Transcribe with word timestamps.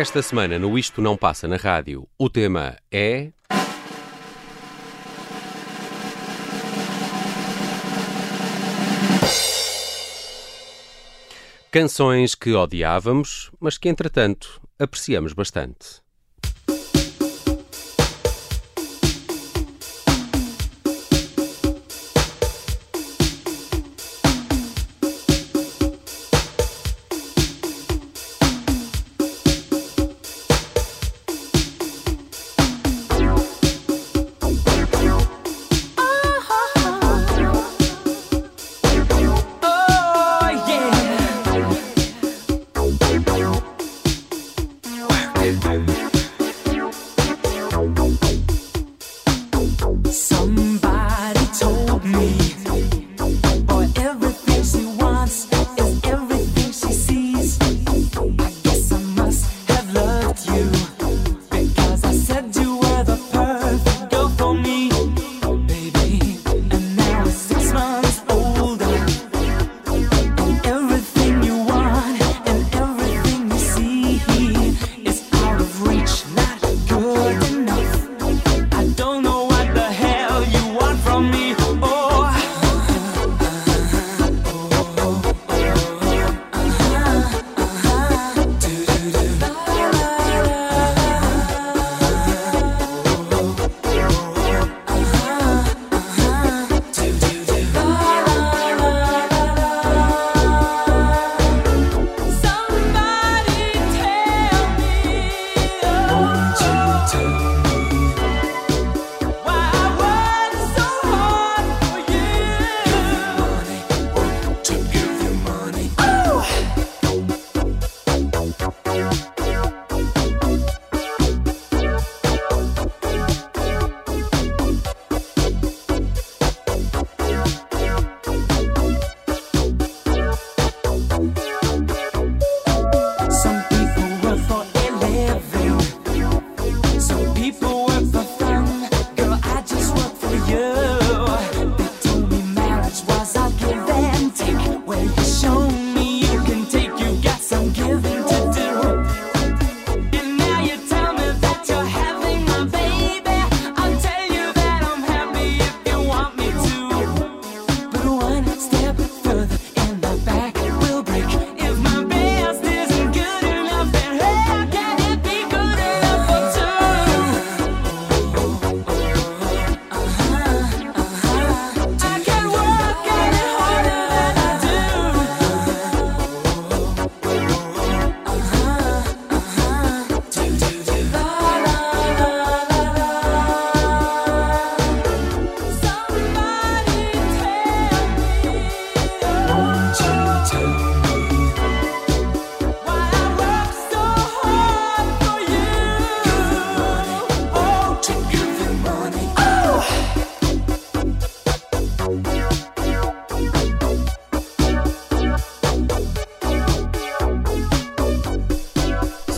Esta 0.00 0.22
semana 0.22 0.58
no 0.58 0.78
Isto 0.78 1.02
Não 1.02 1.14
Passa 1.14 1.46
na 1.46 1.56
Rádio, 1.56 2.08
o 2.18 2.30
tema 2.30 2.76
é. 2.90 3.32
Canções 11.70 12.34
que 12.34 12.54
odiávamos, 12.54 13.50
mas 13.60 13.76
que 13.76 13.90
entretanto 13.90 14.60
apreciamos 14.78 15.34
bastante. 15.34 16.00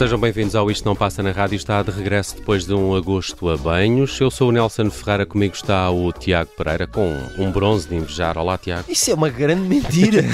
Sejam 0.03 0.19
bem-vindos 0.19 0.57
ao 0.57 0.69
Isto 0.69 0.85
Não 0.85 0.97
Passa 0.97 1.23
na 1.23 1.31
Rádio. 1.31 1.55
Está 1.55 1.81
de 1.81 1.93
regresso 1.93 2.35
depois 2.35 2.67
de 2.67 2.75
um 2.75 2.97
agosto 2.97 3.49
a 3.49 3.57
banhos. 3.57 4.21
Eu 4.21 4.33
sou 4.33 4.49
o 4.49 4.53
Nelson 4.53 4.91
Ferreira, 4.91 5.25
comigo 5.25 5.55
está 5.55 5.89
o 5.93 6.13
Tiago 6.13 6.51
Pereira 6.57 6.89
com 6.89 7.17
um 7.39 7.53
bronze 7.53 7.89
de 7.89 7.95
invejar. 7.95 8.37
Olá, 8.37 8.59
Tiago. 8.59 8.91
Isso 8.91 9.13
é 9.13 9.15
uma 9.15 9.29
grande 9.29 9.61
mentira. 9.61 10.25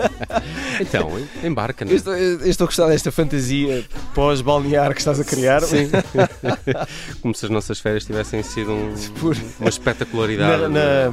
então, 0.80 1.10
embarca. 1.44 1.84
Eu 1.84 1.94
estou, 1.94 2.16
eu 2.16 2.48
estou 2.48 2.64
a 2.64 2.68
gostar 2.68 2.86
desta 2.86 3.12
fantasia 3.12 3.84
pós-balnear 4.14 4.94
que 4.94 5.00
estás 5.00 5.20
a 5.20 5.24
criar. 5.24 5.60
Sim. 5.60 5.90
Como 7.20 7.34
se 7.34 7.44
as 7.44 7.50
nossas 7.50 7.78
férias 7.78 8.06
tivessem 8.06 8.42
sido 8.42 8.72
um, 8.72 8.94
uma 9.60 9.68
espetacularidade 9.68 10.62
na, 10.62 11.10
na, 11.10 11.12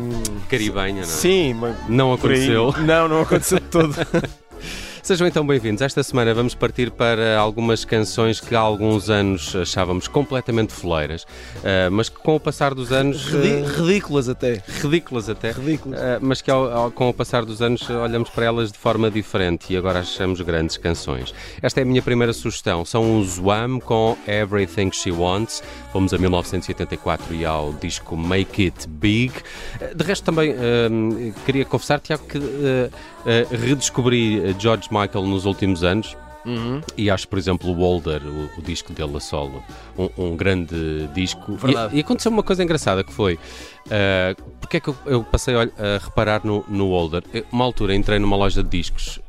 caribenha, 0.50 0.94
não 0.94 1.01
é? 1.01 1.05
Sim, 1.05 1.53
não 1.89 2.13
aconteceu. 2.13 2.73
Não, 2.77 3.09
não 3.09 3.21
aconteceu 3.23 3.59
de 3.59 3.65
todo. 3.65 3.94
Sejam 5.03 5.27
então 5.27 5.45
bem-vindos. 5.45 5.81
Esta 5.81 6.01
semana 6.01 6.33
vamos 6.33 6.55
partir 6.55 6.89
para 6.89 7.37
algumas 7.37 7.83
canções 7.83 8.39
que 8.39 8.55
há 8.55 8.59
alguns 8.61 9.09
anos 9.09 9.53
achávamos 9.53 10.07
completamente 10.07 10.71
foleiras, 10.71 11.23
uh, 11.23 11.91
mas 11.91 12.07
que 12.07 12.15
com 12.19 12.37
o 12.37 12.39
passar 12.39 12.73
dos 12.73 12.89
anos. 12.93 13.27
Uh, 13.33 13.65
ridículas 13.81 14.29
até. 14.29 14.63
Ridículas 14.65 15.27
até. 15.27 15.51
Ridículas. 15.51 16.00
Uh, 16.00 16.03
mas 16.21 16.41
que 16.41 16.50
ao, 16.50 16.71
ao, 16.71 16.89
com 16.89 17.09
o 17.09 17.13
passar 17.13 17.44
dos 17.44 17.61
anos 17.61 17.89
olhamos 17.89 18.29
para 18.29 18.45
elas 18.45 18.71
de 18.71 18.77
forma 18.77 19.11
diferente 19.11 19.73
e 19.73 19.75
agora 19.75 20.00
achamos 20.00 20.39
grandes 20.39 20.77
canções. 20.77 21.35
Esta 21.61 21.81
é 21.81 21.83
a 21.83 21.85
minha 21.85 22.01
primeira 22.01 22.31
sugestão. 22.31 22.85
São 22.85 23.19
os 23.19 23.38
Wham 23.38 23.81
com 23.81 24.17
Everything 24.25 24.89
She 24.94 25.11
Wants. 25.11 25.61
Fomos 25.91 26.13
a 26.13 26.17
1984 26.17 27.35
e 27.35 27.44
ao 27.44 27.73
disco 27.73 28.15
Make 28.15 28.67
It 28.67 28.88
Big. 28.88 29.33
De 29.94 30.03
resto, 30.06 30.23
também 30.23 30.56
queria 31.45 31.65
confessar, 31.65 31.99
Tiago, 31.99 32.25
que 32.25 32.39
redescobri 33.51 34.55
George 34.59 34.89
Michael 34.91 35.25
nos 35.25 35.45
últimos 35.45 35.83
anos. 35.83 36.15
Uhum. 36.45 36.81
E 36.97 37.09
acho, 37.09 37.27
por 37.27 37.39
exemplo, 37.39 37.69
o 37.71 37.81
Older, 37.81 38.21
o, 38.23 38.59
o 38.59 38.61
disco 38.61 38.91
dele 38.91 39.15
a 39.15 39.19
solo, 39.19 39.63
um, 39.97 40.09
um 40.17 40.35
grande 40.35 41.07
disco. 41.13 41.57
E, 41.91 41.97
e, 41.97 41.99
aconteceu 42.01 42.31
uma 42.31 42.43
coisa 42.43 42.63
engraçada 42.63 43.03
que 43.03 43.13
foi. 43.13 43.35
Uh, 43.85 44.51
porque 44.59 44.77
é 44.77 44.79
que 44.79 44.89
eu, 44.89 44.95
eu 45.05 45.23
passei 45.23 45.55
a, 45.55 45.61
a, 45.61 46.03
reparar 46.03 46.41
no, 46.43 46.65
no 46.67 46.89
Older? 46.89 47.23
Uma 47.51 47.63
altura 47.63 47.95
entrei 47.95 48.19
numa 48.19 48.35
loja 48.35 48.61
de 48.61 48.69
discos 48.69 49.19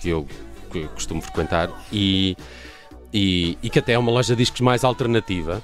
que 0.00 0.08
eu, 0.08 0.26
que 0.70 0.80
eu 0.80 0.88
costumo 0.90 1.20
frequentar 1.20 1.68
e, 1.92 2.36
e, 3.12 3.58
e, 3.62 3.70
que 3.70 3.78
até 3.78 3.92
é 3.94 3.98
uma 3.98 4.12
loja 4.12 4.34
de 4.34 4.42
discos 4.42 4.60
mais 4.60 4.84
alternativa. 4.84 5.62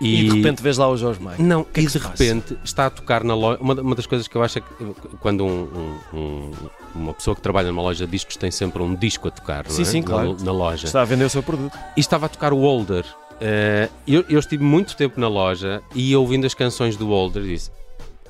E, 0.00 0.20
e 0.20 0.28
de 0.28 0.36
repente 0.36 0.62
vês 0.62 0.76
lá 0.76 0.88
o 0.88 0.96
Jorge 0.96 1.20
Michael. 1.20 1.42
Não, 1.42 1.62
que 1.62 1.80
é 1.80 1.82
e 1.84 1.86
de 1.86 1.98
repente 1.98 2.58
está 2.64 2.86
a 2.86 2.90
tocar 2.90 3.22
na 3.22 3.34
loja. 3.34 3.60
Uma, 3.60 3.74
uma 3.74 3.94
das 3.94 4.06
coisas 4.06 4.26
que 4.26 4.36
eu 4.36 4.42
acho 4.42 4.58
é 4.58 4.60
que 4.60 5.16
quando 5.20 5.46
um, 5.46 5.98
um, 6.12 6.50
uma 6.94 7.14
pessoa 7.14 7.34
que 7.34 7.42
trabalha 7.42 7.68
numa 7.68 7.82
loja 7.82 8.06
de 8.06 8.12
discos 8.12 8.36
tem 8.36 8.50
sempre 8.50 8.82
um 8.82 8.94
disco 8.94 9.28
a 9.28 9.30
tocar, 9.30 9.66
sim, 9.68 9.82
é? 9.82 9.84
sim, 9.84 10.02
claro. 10.02 10.36
na, 10.38 10.44
na, 10.44 10.52
loja. 10.52 10.86
Está 10.86 11.02
a 11.02 11.04
vender 11.04 11.24
o 11.24 11.30
seu 11.30 11.42
produto. 11.42 11.76
E 11.96 12.00
estava 12.00 12.26
a 12.26 12.28
tocar 12.28 12.52
o 12.52 12.60
Older. 12.60 13.04
Uh, 13.34 13.92
eu, 14.06 14.24
eu, 14.28 14.38
estive 14.38 14.62
muito 14.62 14.96
tempo 14.96 15.20
na 15.20 15.28
loja 15.28 15.82
e 15.94 16.14
ouvindo 16.14 16.46
as 16.46 16.54
canções 16.54 16.96
do 16.96 17.10
Older 17.10 17.42
disse: 17.42 17.70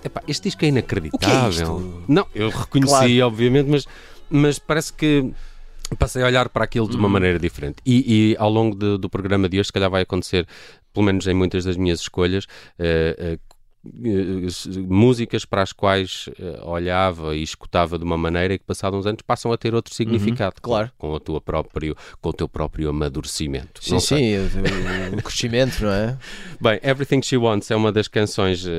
Epá, 0.02 0.22
este 0.26 0.44
disco 0.44 0.64
é 0.64 0.69
inacreditável. 0.69 2.02
É 2.08 2.12
Não, 2.12 2.26
eu 2.34 2.49
reconheci, 2.50 2.90
claro. 2.90 3.26
obviamente, 3.26 3.69
mas, 3.69 3.87
mas 4.31 4.58
parece 4.58 4.93
que 4.93 5.32
passei 5.99 6.22
a 6.22 6.26
olhar 6.26 6.49
para 6.49 6.64
aquilo 6.64 6.88
de 6.88 6.96
uma 6.96 7.06
uhum. 7.06 7.12
maneira 7.12 7.38
diferente. 7.38 7.76
E, 7.84 8.32
e 8.32 8.37
ao 8.38 8.50
longo 8.50 8.75
de, 8.76 8.99
do 8.99 9.08
programa 9.08 9.49
de 9.49 9.58
hoje, 9.58 9.67
se 9.67 9.72
calhar 9.72 9.90
vai 9.90 10.02
acontecer, 10.02 10.46
pelo 10.93 11.05
menos 11.05 11.26
em 11.26 11.34
muitas 11.34 11.64
das 11.64 11.76
minhas 11.76 12.00
escolhas, 12.00 12.44
uh, 12.44 13.34
uh, 13.34 13.54
músicas 14.88 15.44
para 15.44 15.62
as 15.62 15.72
quais 15.72 16.26
uh, 16.38 16.69
olhava 16.69 17.36
e 17.36 17.42
escutava 17.42 17.98
de 17.98 18.04
uma 18.04 18.16
maneira 18.16 18.54
e 18.54 18.58
que 18.58 18.64
passados 18.64 18.98
uns 18.98 19.06
anos 19.06 19.20
passam 19.22 19.52
a 19.52 19.58
ter 19.58 19.75
outro 19.75 19.92
uhum, 19.92 19.96
significado, 19.96 20.56
uhum, 20.56 20.62
claro, 20.62 20.90
com 20.96 21.14
a 21.14 21.20
tua 21.20 21.40
próprio, 21.40 21.96
com 22.20 22.31
o 22.31 22.32
teu 22.32 22.48
próprio 22.48 22.88
amadurecimento. 22.88 23.84
Sim, 23.84 24.00
sim, 24.00 24.36
o, 24.36 25.19
o, 25.19 25.22
crescimento, 25.22 25.82
não 25.82 25.90
é? 25.90 26.19
Bem, 26.60 26.81
Everything 26.82 27.22
She 27.22 27.36
Wants 27.36 27.70
é 27.70 27.76
uma 27.76 27.92
das 27.92 28.08
canções. 28.08 28.64
Uh, 28.64 28.70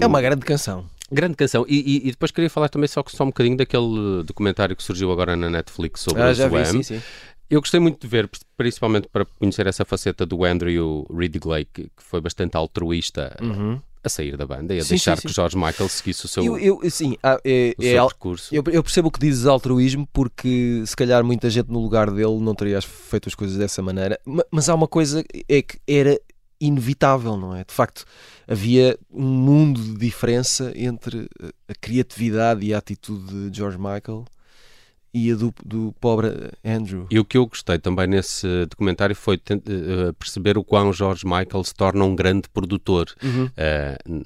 é 0.00 0.06
uma 0.06 0.20
grande 0.20 0.44
canção. 0.44 0.86
Grande 1.10 1.36
canção. 1.36 1.64
E, 1.66 1.76
e, 1.76 2.08
e, 2.08 2.10
depois 2.10 2.30
queria 2.30 2.50
falar 2.50 2.68
também 2.68 2.86
só, 2.86 3.02
só 3.06 3.24
um 3.24 3.28
bocadinho 3.28 3.56
daquele 3.56 4.22
documentário 4.24 4.76
que 4.76 4.82
surgiu 4.82 5.10
agora 5.10 5.34
na 5.36 5.48
Netflix 5.48 6.02
sobre 6.02 6.22
ah, 6.22 6.30
o 6.30 6.34
já 6.34 6.48
Vi, 6.48 6.66
sim, 6.66 6.82
sim. 6.82 7.02
Eu 7.50 7.60
gostei 7.60 7.80
muito 7.80 8.02
de 8.02 8.06
ver, 8.06 8.28
principalmente 8.58 9.08
para 9.08 9.24
conhecer 9.24 9.66
essa 9.66 9.82
faceta 9.82 10.26
do 10.26 10.44
Andrew 10.44 11.06
Ridgley, 11.10 11.64
que, 11.64 11.84
que 11.84 12.02
foi 12.02 12.20
bastante 12.20 12.58
altruísta 12.58 13.34
uhum 13.40 13.80
a 14.02 14.08
sair 14.08 14.36
da 14.36 14.46
banda 14.46 14.74
e 14.74 14.78
a 14.78 14.82
sim, 14.82 14.90
deixar 14.90 15.16
sim, 15.16 15.22
sim. 15.22 15.28
que 15.28 15.34
George 15.34 15.56
Michael 15.56 15.88
seguisse 15.88 16.24
o 16.24 16.28
seu, 16.28 16.44
eu, 16.44 16.82
eu, 16.82 16.90
sim, 16.90 17.16
ah, 17.22 17.38
é, 17.44 17.74
o 17.76 17.82
seu 17.82 18.04
é, 18.04 18.06
percurso. 18.06 18.54
Eu, 18.54 18.62
eu, 18.70 18.82
percebo 18.82 19.08
o 19.08 19.10
que 19.10 19.20
dizes 19.20 19.46
altruísmo 19.46 20.06
porque 20.12 20.82
se 20.86 20.96
calhar 20.96 21.24
muita 21.24 21.50
gente 21.50 21.70
no 21.70 21.80
lugar 21.80 22.10
dele 22.10 22.38
não 22.40 22.54
teria 22.54 22.80
feito 22.80 23.28
as 23.28 23.34
coisas 23.34 23.56
dessa 23.56 23.82
maneira, 23.82 24.18
mas 24.50 24.68
há 24.68 24.74
uma 24.74 24.88
coisa 24.88 25.24
é 25.48 25.62
que 25.62 25.78
era 25.86 26.18
inevitável, 26.60 27.36
não 27.36 27.54
é? 27.54 27.64
De 27.64 27.72
facto, 27.72 28.04
havia 28.46 28.98
um 29.10 29.24
mundo 29.24 29.80
de 29.80 29.94
diferença 29.96 30.72
entre 30.74 31.28
a 31.68 31.74
criatividade 31.80 32.66
e 32.66 32.74
a 32.74 32.78
atitude 32.78 33.50
de 33.50 33.56
George 33.56 33.78
Michael 33.78 34.24
e 35.12 35.32
a 35.32 35.34
do, 35.34 35.54
do 35.64 35.94
pobre 36.00 36.28
Andrew. 36.64 37.06
E 37.10 37.18
o 37.18 37.24
que 37.24 37.38
eu 37.38 37.46
gostei 37.46 37.78
também 37.78 38.06
nesse 38.06 38.46
documentário 38.66 39.16
foi 39.16 39.36
uh, 39.36 40.12
perceber 40.14 40.58
o 40.58 40.64
quão 40.64 40.92
George 40.92 41.24
Michael 41.24 41.64
se 41.64 41.74
torna 41.74 42.04
um 42.04 42.14
grande 42.14 42.48
produtor 42.48 43.06
uhum. 43.22 43.46
uh, 43.46 43.50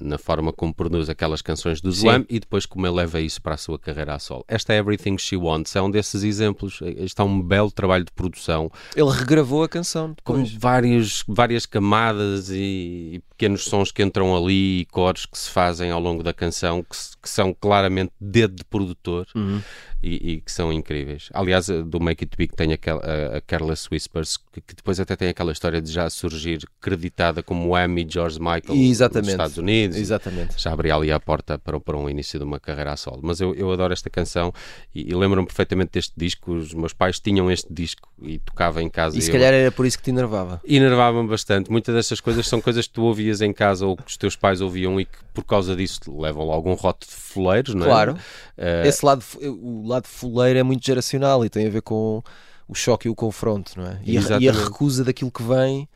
na 0.01 0.17
forma 0.17 0.51
como 0.51 0.73
produz 0.73 1.09
aquelas 1.09 1.41
canções 1.41 1.81
do 1.81 1.89
Slam 1.89 2.25
e 2.29 2.39
depois 2.39 2.65
como 2.65 2.85
ele 2.85 2.95
leva 2.95 3.19
isso 3.21 3.41
para 3.41 3.55
a 3.55 3.57
sua 3.57 3.79
carreira 3.79 4.15
a 4.15 4.19
solo. 4.19 4.43
Esta 4.47 4.73
Everything 4.73 5.17
She 5.17 5.37
Wants 5.37 5.75
é 5.75 5.81
um 5.81 5.89
desses 5.89 6.23
exemplos. 6.23 6.79
Está 6.97 7.23
um 7.23 7.41
belo 7.41 7.71
trabalho 7.71 8.03
de 8.03 8.11
produção. 8.11 8.71
Ele 8.95 9.09
regravou 9.09 9.63
a 9.63 9.69
canção 9.69 10.13
depois. 10.13 10.51
com 10.51 10.59
vários, 10.59 11.23
várias 11.27 11.65
camadas 11.65 12.49
e, 12.49 13.13
e 13.13 13.23
pequenos 13.29 13.63
sons 13.63 13.91
que 13.91 14.03
entram 14.03 14.35
ali 14.35 14.81
e 14.81 14.85
cores 14.85 15.25
que 15.25 15.37
se 15.37 15.49
fazem 15.49 15.91
ao 15.91 15.99
longo 15.99 16.23
da 16.23 16.33
canção 16.33 16.83
que, 16.83 16.97
que 17.21 17.29
são 17.29 17.53
claramente 17.53 18.11
dedo 18.19 18.55
de 18.55 18.65
produtor. 18.65 19.27
Uhum 19.35 19.61
e, 20.03 20.33
e, 20.33 20.41
que 20.41 20.51
são 20.51 20.71
incríveis. 20.71 21.29
Aliás, 21.33 21.67
do 21.67 21.99
Make 21.99 22.25
It 22.25 22.35
Big 22.37 22.53
tem 22.53 22.73
aquela, 22.73 23.01
a, 23.01 23.37
a 23.37 23.41
Careless 23.41 23.87
Whispers, 23.89 24.35
que, 24.51 24.59
que, 24.59 24.75
depois 24.75 24.99
até 24.99 25.15
tem 25.15 25.29
aquela 25.29 25.53
história 25.53 25.81
de 25.81 25.89
já 25.89 26.09
surgir 26.09 26.67
creditada 26.81 27.41
como 27.41 27.73
Amy 27.73 28.05
George 28.07 28.37
Michael 28.37 28.73
Exatamente. 28.73 29.25
nos 29.25 29.31
Estados 29.31 29.57
Unidos. 29.57 29.97
Exatamente. 29.97 30.61
Já 30.61 30.73
abria 30.73 30.93
ali 30.95 31.09
a 31.09 31.19
porta 31.19 31.57
para, 31.57 31.79
para 31.79 31.97
um 31.97 32.09
início 32.09 32.37
de 32.37 32.43
uma 32.43 32.59
carreira 32.59 32.91
a 32.91 32.97
solo. 32.97 33.21
Mas 33.23 33.39
eu, 33.39 33.55
eu 33.55 33.71
adoro 33.71 33.93
esta 33.93 34.09
canção 34.09 34.53
e, 34.93 35.09
e 35.09 35.15
lembro-me 35.15 35.47
perfeitamente 35.47 35.91
deste 35.93 36.13
disco. 36.17 36.51
Os 36.53 36.73
meus 36.73 36.91
pais 36.91 37.19
tinham 37.19 37.49
este 37.49 37.71
disco 37.73 38.09
e 38.23 38.39
tocava 38.39 38.81
em 38.81 38.89
casa. 38.89 39.17
E 39.17 39.21
se 39.21 39.31
calhar 39.31 39.53
era 39.53 39.71
por 39.71 39.85
isso 39.85 39.97
que 39.97 40.03
te 40.03 40.09
enervava. 40.09 40.61
Enervava-me 40.65 41.27
bastante. 41.27 41.69
Muitas 41.69 41.93
destas 41.93 42.21
coisas 42.21 42.47
são 42.47 42.61
coisas 42.61 42.87
que 42.87 42.93
tu 42.93 43.03
ouvias 43.03 43.41
em 43.41 43.53
casa 43.53 43.85
ou 43.85 43.97
que 43.97 44.07
os 44.07 44.17
teus 44.17 44.35
pais 44.35 44.61
ouviam 44.61 44.99
e 44.99 45.05
que 45.05 45.17
por 45.33 45.43
causa 45.43 45.75
disso 45.75 45.99
levam 46.17 46.49
algum 46.51 46.73
rote 46.73 47.07
de 47.07 47.13
foleiros, 47.13 47.75
não 47.75 47.85
é? 47.85 47.89
Claro. 47.89 48.13
Uh, 48.57 48.87
Esse 48.87 49.05
lado, 49.05 49.23
o 49.41 49.87
lado 49.87 50.07
fuleiro 50.07 50.57
é 50.57 50.63
muito 50.63 50.85
geracional 50.85 51.45
e 51.45 51.49
tem 51.49 51.67
a 51.67 51.69
ver 51.69 51.81
com 51.81 52.23
o 52.67 52.73
choque 52.73 53.07
e 53.07 53.11
o 53.11 53.15
confronto, 53.15 53.73
não 53.77 53.85
é? 53.85 53.99
E, 54.05 54.17
a, 54.17 54.21
e 54.39 54.49
a, 54.49 54.51
recusa 54.51 55.03
daquilo 55.03 55.31
que 55.31 55.43
vem. 55.43 55.87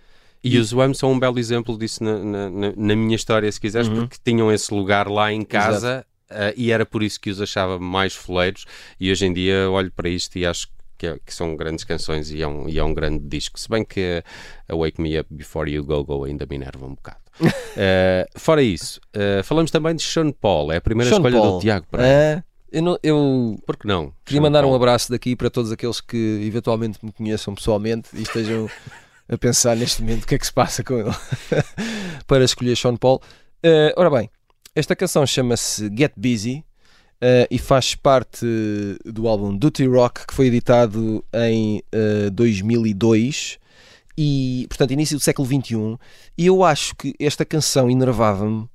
E, 0.44 0.56
e 0.56 0.59
os 0.59 0.74
Wham 0.74 0.94
são 0.94 1.12
um 1.12 1.19
belo 1.19 1.39
exemplo 1.39 1.77
disso 1.77 2.03
na, 2.03 2.19
na, 2.19 2.50
na 2.75 2.95
minha 2.95 3.15
história, 3.15 3.51
se 3.51 3.59
quiseres, 3.59 3.88
uhum. 3.88 4.07
porque 4.07 4.18
tinham 4.24 4.51
esse 4.51 4.74
lugar 4.74 5.07
lá 5.07 5.31
em 5.31 5.44
casa 5.44 6.06
uh, 6.29 6.53
e 6.56 6.71
era 6.71 6.85
por 6.85 7.01
isso 7.03 7.19
que 7.19 7.29
os 7.29 7.41
achava 7.41 7.79
mais 7.79 8.13
foleiros. 8.13 8.65
E 9.00 9.12
hoje 9.12 9.25
em 9.25 9.33
dia 9.33 9.69
olho 9.69 9.91
para 9.91 10.09
isto 10.09 10.38
e 10.38 10.45
acho 10.45 10.68
que, 10.97 11.07
é, 11.07 11.19
que, 11.25 11.33
são 11.33 11.55
grandes 11.55 11.83
canções 11.83 12.31
e 12.31 12.41
é, 12.41 12.47
um, 12.47 12.67
e 12.67 12.79
é 12.79 12.83
um 12.83 12.94
grande 12.94 13.23
disco. 13.27 13.59
Se 13.59 13.69
bem 13.69 13.83
que 13.83 14.23
a 14.67 14.75
Wake 14.75 15.01
Me 15.01 15.19
Up 15.19 15.33
Before 15.33 15.69
You 15.69 15.83
Go 15.83 16.03
Go 16.03 16.23
ainda 16.23 16.45
me 16.49 16.55
enerva 16.55 16.85
um 16.85 16.95
bocado. 16.95 17.19
uh, 17.41 17.45
fora 18.39 18.61
isso, 18.61 18.99
uh, 19.15 19.44
falamos 19.44 19.71
também 19.71 19.95
de 19.95 20.03
Sean 20.03 20.31
Paul, 20.31 20.71
é 20.71 20.77
a 20.77 20.81
primeira 20.81 21.09
Sean 21.09 21.19
escolha 21.19 21.39
Paul. 21.39 21.53
do 21.53 21.61
Tiago 21.61 21.85
Pereira. 21.89 22.44
Eu, 22.69 22.81
não, 22.81 22.99
eu 23.01 23.57
Por 23.65 23.77
que 23.77 23.88
não? 23.88 24.11
Queria 24.25 24.41
mandar 24.41 24.65
um 24.65 24.75
abraço 24.75 25.09
daqui 25.09 25.35
para 25.35 25.49
todos 25.49 25.71
aqueles 25.71 26.01
que 26.01 26.41
eventualmente 26.45 27.00
me 27.01 27.11
conheçam 27.13 27.55
pessoalmente 27.55 28.09
e 28.13 28.23
estejam 28.23 28.69
a 29.29 29.38
pensar 29.38 29.75
neste 29.75 30.01
momento 30.01 30.23
o 30.23 30.27
que 30.27 30.35
é 30.35 30.38
que 30.38 30.45
se 30.45 30.53
passa 30.53 30.83
com 30.83 31.00
ele 31.00 31.11
para 32.27 32.43
escolher 32.43 32.75
Sean 32.75 32.97
Paul. 32.97 33.21
Uh, 33.63 33.93
ora 33.95 34.09
bem, 34.09 34.29
esta 34.75 34.95
canção 34.95 35.25
chama-se 35.25 35.89
Get 35.97 36.11
Busy 36.17 36.63
uh, 37.21 37.47
e 37.49 37.57
faz 37.57 37.95
parte 37.95 38.45
do 39.05 39.27
álbum 39.27 39.55
Duty 39.55 39.87
Rock 39.87 40.27
que 40.27 40.33
foi 40.33 40.47
editado 40.47 41.23
em 41.33 41.81
uh, 41.93 42.31
2002 42.31 43.59
e, 44.17 44.65
portanto, 44.67 44.91
início 44.91 45.15
do 45.15 45.23
século 45.23 45.47
XXI. 45.47 45.97
E 46.37 46.47
eu 46.47 46.63
acho 46.63 46.95
que 46.95 47.13
esta 47.19 47.45
canção 47.45 47.89
enervava-me 47.89 48.67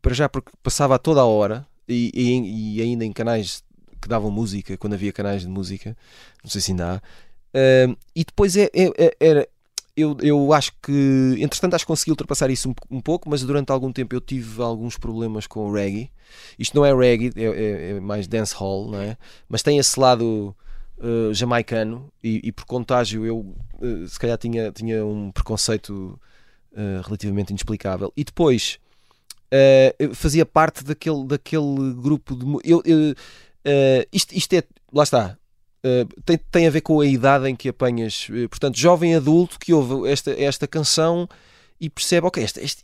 para 0.00 0.14
já 0.14 0.28
porque 0.28 0.50
passava 0.62 0.94
a 0.94 0.98
toda 0.98 1.20
a 1.20 1.26
hora 1.26 1.66
e, 1.86 2.10
e, 2.14 2.76
e, 2.76 2.82
ainda 2.82 3.04
em 3.04 3.12
canais 3.12 3.62
que 4.00 4.08
davam 4.08 4.30
música, 4.30 4.76
quando 4.76 4.94
havia 4.94 5.12
canais 5.12 5.42
de 5.42 5.48
música, 5.48 5.96
não 6.42 6.50
sei 6.50 6.60
se 6.60 6.72
ainda 6.72 6.94
há. 6.94 6.96
Uh, 6.96 7.96
e 8.16 8.24
depois 8.24 8.56
é, 8.56 8.64
é, 8.74 8.90
é, 8.96 9.16
era. 9.20 9.48
Eu, 9.94 10.16
eu 10.22 10.54
acho 10.54 10.72
que, 10.82 11.36
entretanto, 11.38 11.74
acho 11.74 11.84
que 11.84 11.88
consegui 11.88 12.10
ultrapassar 12.12 12.48
isso 12.48 12.70
um, 12.70 12.96
um, 12.96 13.00
pouco, 13.00 13.28
mas 13.28 13.42
durante 13.42 13.70
algum 13.70 13.92
tempo 13.92 14.14
eu 14.14 14.22
tive 14.22 14.62
alguns 14.62 14.96
problemas 14.96 15.46
com 15.46 15.68
o 15.68 15.72
reggae. 15.72 16.10
Isto 16.58 16.76
não 16.76 16.84
é 16.84 16.94
reggae, 16.94 17.30
é, 17.36 17.44
é, 17.44 17.90
é 17.90 18.00
mais 18.00 18.26
dancehall, 18.26 18.90
não 18.90 18.98
é? 18.98 19.18
Mas 19.46 19.62
tem 19.62 19.76
esse 19.76 20.00
lado 20.00 20.56
uh, 20.96 21.34
jamaicano 21.34 22.10
e, 22.24 22.40
e, 22.42 22.52
por 22.52 22.64
contágio 22.64 23.26
eu, 23.26 23.40
uh, 23.80 24.08
se 24.08 24.18
calhar, 24.18 24.38
tinha, 24.38 24.72
tinha 24.72 25.04
um 25.04 25.30
preconceito 25.30 26.18
uh, 26.72 27.02
relativamente 27.04 27.50
inexplicável. 27.50 28.10
E 28.16 28.24
depois 28.24 28.78
fazia 30.14 30.46
parte 30.46 30.82
daquele, 30.82 31.26
daquele 31.26 31.92
grupo 31.92 32.34
de. 32.34 32.46
Eu, 32.64 32.82
eu 32.86 33.14
isto, 34.10 34.34
isto 34.34 34.54
é. 34.54 34.62
Lá 34.90 35.02
está. 35.02 35.36
Uh, 35.84 36.22
tem, 36.22 36.38
tem 36.50 36.66
a 36.66 36.70
ver 36.70 36.80
com 36.80 37.00
a 37.00 37.06
idade 37.06 37.48
em 37.48 37.56
que 37.56 37.68
apanhas. 37.68 38.28
portanto, 38.48 38.78
jovem 38.78 39.14
adulto 39.14 39.58
que 39.58 39.72
ouve 39.72 40.08
esta, 40.08 40.30
esta 40.30 40.66
canção 40.66 41.28
e 41.80 41.90
percebe, 41.90 42.26
ok, 42.26 42.42
esta, 42.42 42.60
isto, 42.62 42.80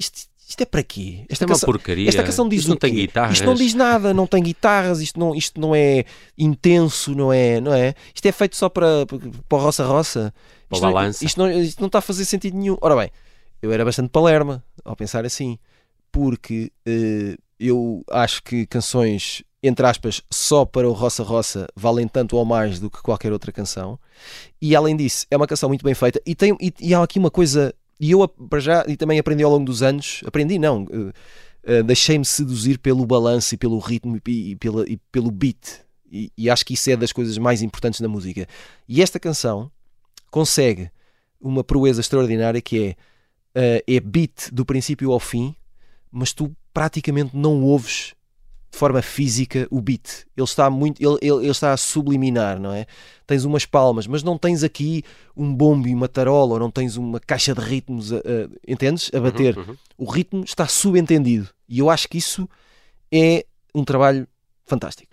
isto 0.49 0.61
é 0.63 0.65
para 0.65 0.83
quê? 0.83 1.25
Esta 1.29 1.45
é 1.45 1.47
uma 1.47 1.55
canção, 1.55 1.67
porcaria. 1.67 2.09
Esta 2.09 2.25
canção 2.25 2.49
diz 2.49 2.61
isto 2.61 2.71
não 2.71 2.77
tem 2.77 2.95
guitarras. 2.95 3.35
Isto 3.35 3.47
não 3.47 3.55
diz 3.55 3.75
nada, 3.75 4.15
não 4.15 4.27
tem 4.27 4.43
guitarras, 4.43 5.01
isto 5.01 5.21
não, 5.21 5.35
isto 5.35 5.61
não 5.61 5.75
é 5.75 6.05
intenso, 6.39 7.15
não 7.15 7.33
é, 7.33 7.61
não 7.61 7.75
é? 7.75 7.95
Isto 8.15 8.27
é 8.27 8.33
feito 8.33 8.57
só 8.57 8.69
para, 8.69 9.05
para, 9.07 9.19
para 9.47 9.59
roça-roça. 9.59 10.33
Isto, 10.71 10.83
não, 10.83 11.09
isto, 11.11 11.39
não, 11.39 11.63
isto 11.63 11.81
não 11.81 11.87
está 11.87 11.99
a 11.99 12.03
fazer 12.03 12.25
sentido 12.25 12.57
nenhum. 12.57 12.79
Ora 12.81 12.97
bem, 12.97 13.11
eu 13.61 13.71
era 13.71 13.85
bastante 13.85 14.09
palerma 14.09 14.65
ao 14.85 14.97
pensar 14.97 15.25
assim 15.27 15.59
porque 16.11 16.73
uh, 16.89 17.43
eu 17.61 18.03
acho 18.11 18.43
que 18.43 18.67
canções, 18.67 19.43
entre 19.63 19.87
aspas, 19.87 20.23
só 20.31 20.65
para 20.65 20.89
o 20.89 20.93
Roça 20.93 21.23
Roça 21.23 21.67
valem 21.75 22.07
tanto 22.07 22.37
ou 22.37 22.45
mais 22.45 22.79
do 22.79 22.91
que 22.91 23.03
qualquer 23.03 23.33
outra 23.33 23.51
canção. 23.51 23.99
E 24.61 24.75
além 24.77 24.97
disso, 24.97 25.27
é 25.31 25.37
uma 25.37 25.47
canção 25.47 25.69
muito 25.69 25.85
bem 25.85 25.95
feita. 25.95 26.21
E, 26.25 26.35
tem, 26.35 26.57
e, 26.61 26.73
e 26.81 26.95
há 26.95 27.03
aqui 27.03 27.19
uma 27.19 27.31
coisa, 27.31 27.75
e 27.99 28.11
eu 28.13 28.27
para 28.29 28.61
já, 28.61 28.85
e 28.87 28.97
também 28.97 29.19
aprendi 29.19 29.43
ao 29.43 29.51
longo 29.51 29.65
dos 29.65 29.83
anos, 29.83 30.23
aprendi 30.25 30.59
não, 30.59 30.85
uh, 30.85 31.09
uh, 31.09 31.83
deixei-me 31.85 32.25
seduzir 32.25 32.79
pelo 32.79 33.05
balanço 33.05 33.55
e 33.55 33.59
pelo 33.59 33.79
ritmo 33.79 34.21
e, 34.27 34.51
e, 34.51 34.57
pela, 34.57 34.89
e 34.89 34.97
pelo 35.11 35.31
beat. 35.31 35.81
E, 36.11 36.33
e 36.39 36.49
acho 36.49 36.65
que 36.65 36.75
isso 36.75 36.91
é 36.91 36.97
das 36.97 37.13
coisas 37.13 37.37
mais 37.37 37.61
importantes 37.61 38.01
na 38.01 38.09
música. 38.09 38.47
E 38.89 39.03
esta 39.03 39.19
canção 39.19 39.71
consegue 40.31 40.91
uma 41.41 41.65
proeza 41.65 42.01
extraordinária 42.01 42.61
que 42.61 42.97
é, 43.55 43.85
é 43.87 44.01
beat 44.01 44.51
do 44.53 44.65
princípio 44.65 45.13
ao 45.13 45.21
fim 45.21 45.55
mas 46.11 46.33
tu 46.33 46.55
praticamente 46.73 47.37
não 47.37 47.63
ouves 47.63 48.15
de 48.71 48.79
forma 48.79 49.01
física 49.03 49.67
o 49.71 49.81
beat. 49.81 50.27
Ele 50.37 50.45
está 50.45 50.69
muito, 50.71 51.01
ele, 51.03 51.19
ele, 51.23 51.43
ele, 51.45 51.51
está 51.51 51.73
a 51.73 51.77
subliminar, 51.77 52.61
não 52.61 52.73
é? 52.73 52.87
Tens 53.27 53.45
umas 53.45 53.65
palmas, 53.65 54.07
mas 54.07 54.23
não 54.23 54.37
tens 54.39 54.63
aqui 54.63 55.03
um 55.37 55.55
bombo 55.55 55.89
e 55.89 55.95
uma 55.95 56.09
tarola, 56.09 56.55
ou 56.55 56.61
não 56.61 56.71
tens 56.71 56.97
uma 56.97 57.19
caixa 57.21 57.55
de 57.55 57.61
ritmos, 57.61 58.13
a, 58.13 58.17
a, 58.17 58.21
entendes? 58.67 59.11
A 59.15 59.21
bater. 59.21 59.57
Uhum, 59.57 59.65
uhum. 59.69 59.77
O 59.97 60.11
ritmo 60.11 60.45
está 60.45 60.67
subentendido. 60.67 61.49
E 61.69 61.79
eu 61.79 61.91
acho 61.91 62.09
que 62.09 62.19
isso 62.19 62.49
é 63.13 63.45
um 63.75 63.85
trabalho 63.85 64.27
fantástico. 64.67 65.13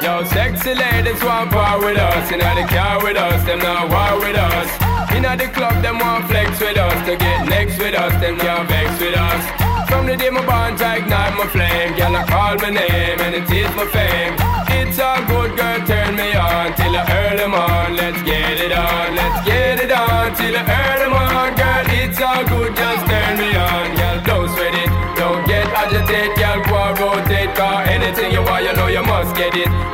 Sexy 0.31 0.73
ladies 0.73 1.21
want 1.23 1.51
part 1.51 1.83
with 1.83 1.97
us. 1.97 2.31
Inna 2.31 2.55
the 2.55 2.65
car 2.71 3.03
with 3.03 3.17
us, 3.17 3.43
them 3.43 3.59
not 3.59 3.91
war 3.91 4.15
with 4.23 4.37
us. 4.37 4.69
Inna 5.11 5.35
the 5.35 5.47
club, 5.51 5.83
them 5.83 5.99
want 5.99 6.25
flex 6.27 6.57
with 6.57 6.77
us. 6.77 7.05
To 7.05 7.17
get 7.17 7.49
next 7.49 7.77
with 7.77 7.93
us, 7.93 8.13
them 8.21 8.39
can't 8.39 8.65
vex 8.69 8.89
with 9.01 9.17
us. 9.17 9.43
From 9.89 10.07
the 10.07 10.15
day 10.15 10.29
my 10.29 10.45
bond, 10.45 10.81
I 10.81 11.03
ignite 11.03 11.35
my 11.35 11.47
flame. 11.47 11.97
Girl, 11.97 12.15
I 12.15 12.23
call 12.23 12.55
my 12.63 12.69
name 12.69 13.19
and 13.19 13.35
it 13.35 13.51
is 13.51 13.75
my 13.75 13.85
fame. 13.91 14.33
It's 14.79 14.99
all 14.99 15.19
good, 15.27 15.51
girl, 15.59 15.79
turn 15.85 16.15
me 16.15 16.31
on 16.31 16.75
till 16.79 16.95
I 16.95 17.03
early 17.11 17.43
on. 17.43 17.95
Let's 17.97 18.21
get 18.23 18.55
it 18.55 18.71
on, 18.71 19.15
let's 19.15 19.45
get 19.45 19.83
it 19.83 19.91
on 19.91 20.33
till 20.39 20.55
I 20.55 20.63
early 20.63 21.11
on. 21.11 21.49
Girl, 21.59 21.85
it's 21.99 22.21
all 22.21 22.43
good, 22.47 22.71
just 22.73 23.03
turn 23.05 23.37
me 23.37 23.51
on. 23.55 24.00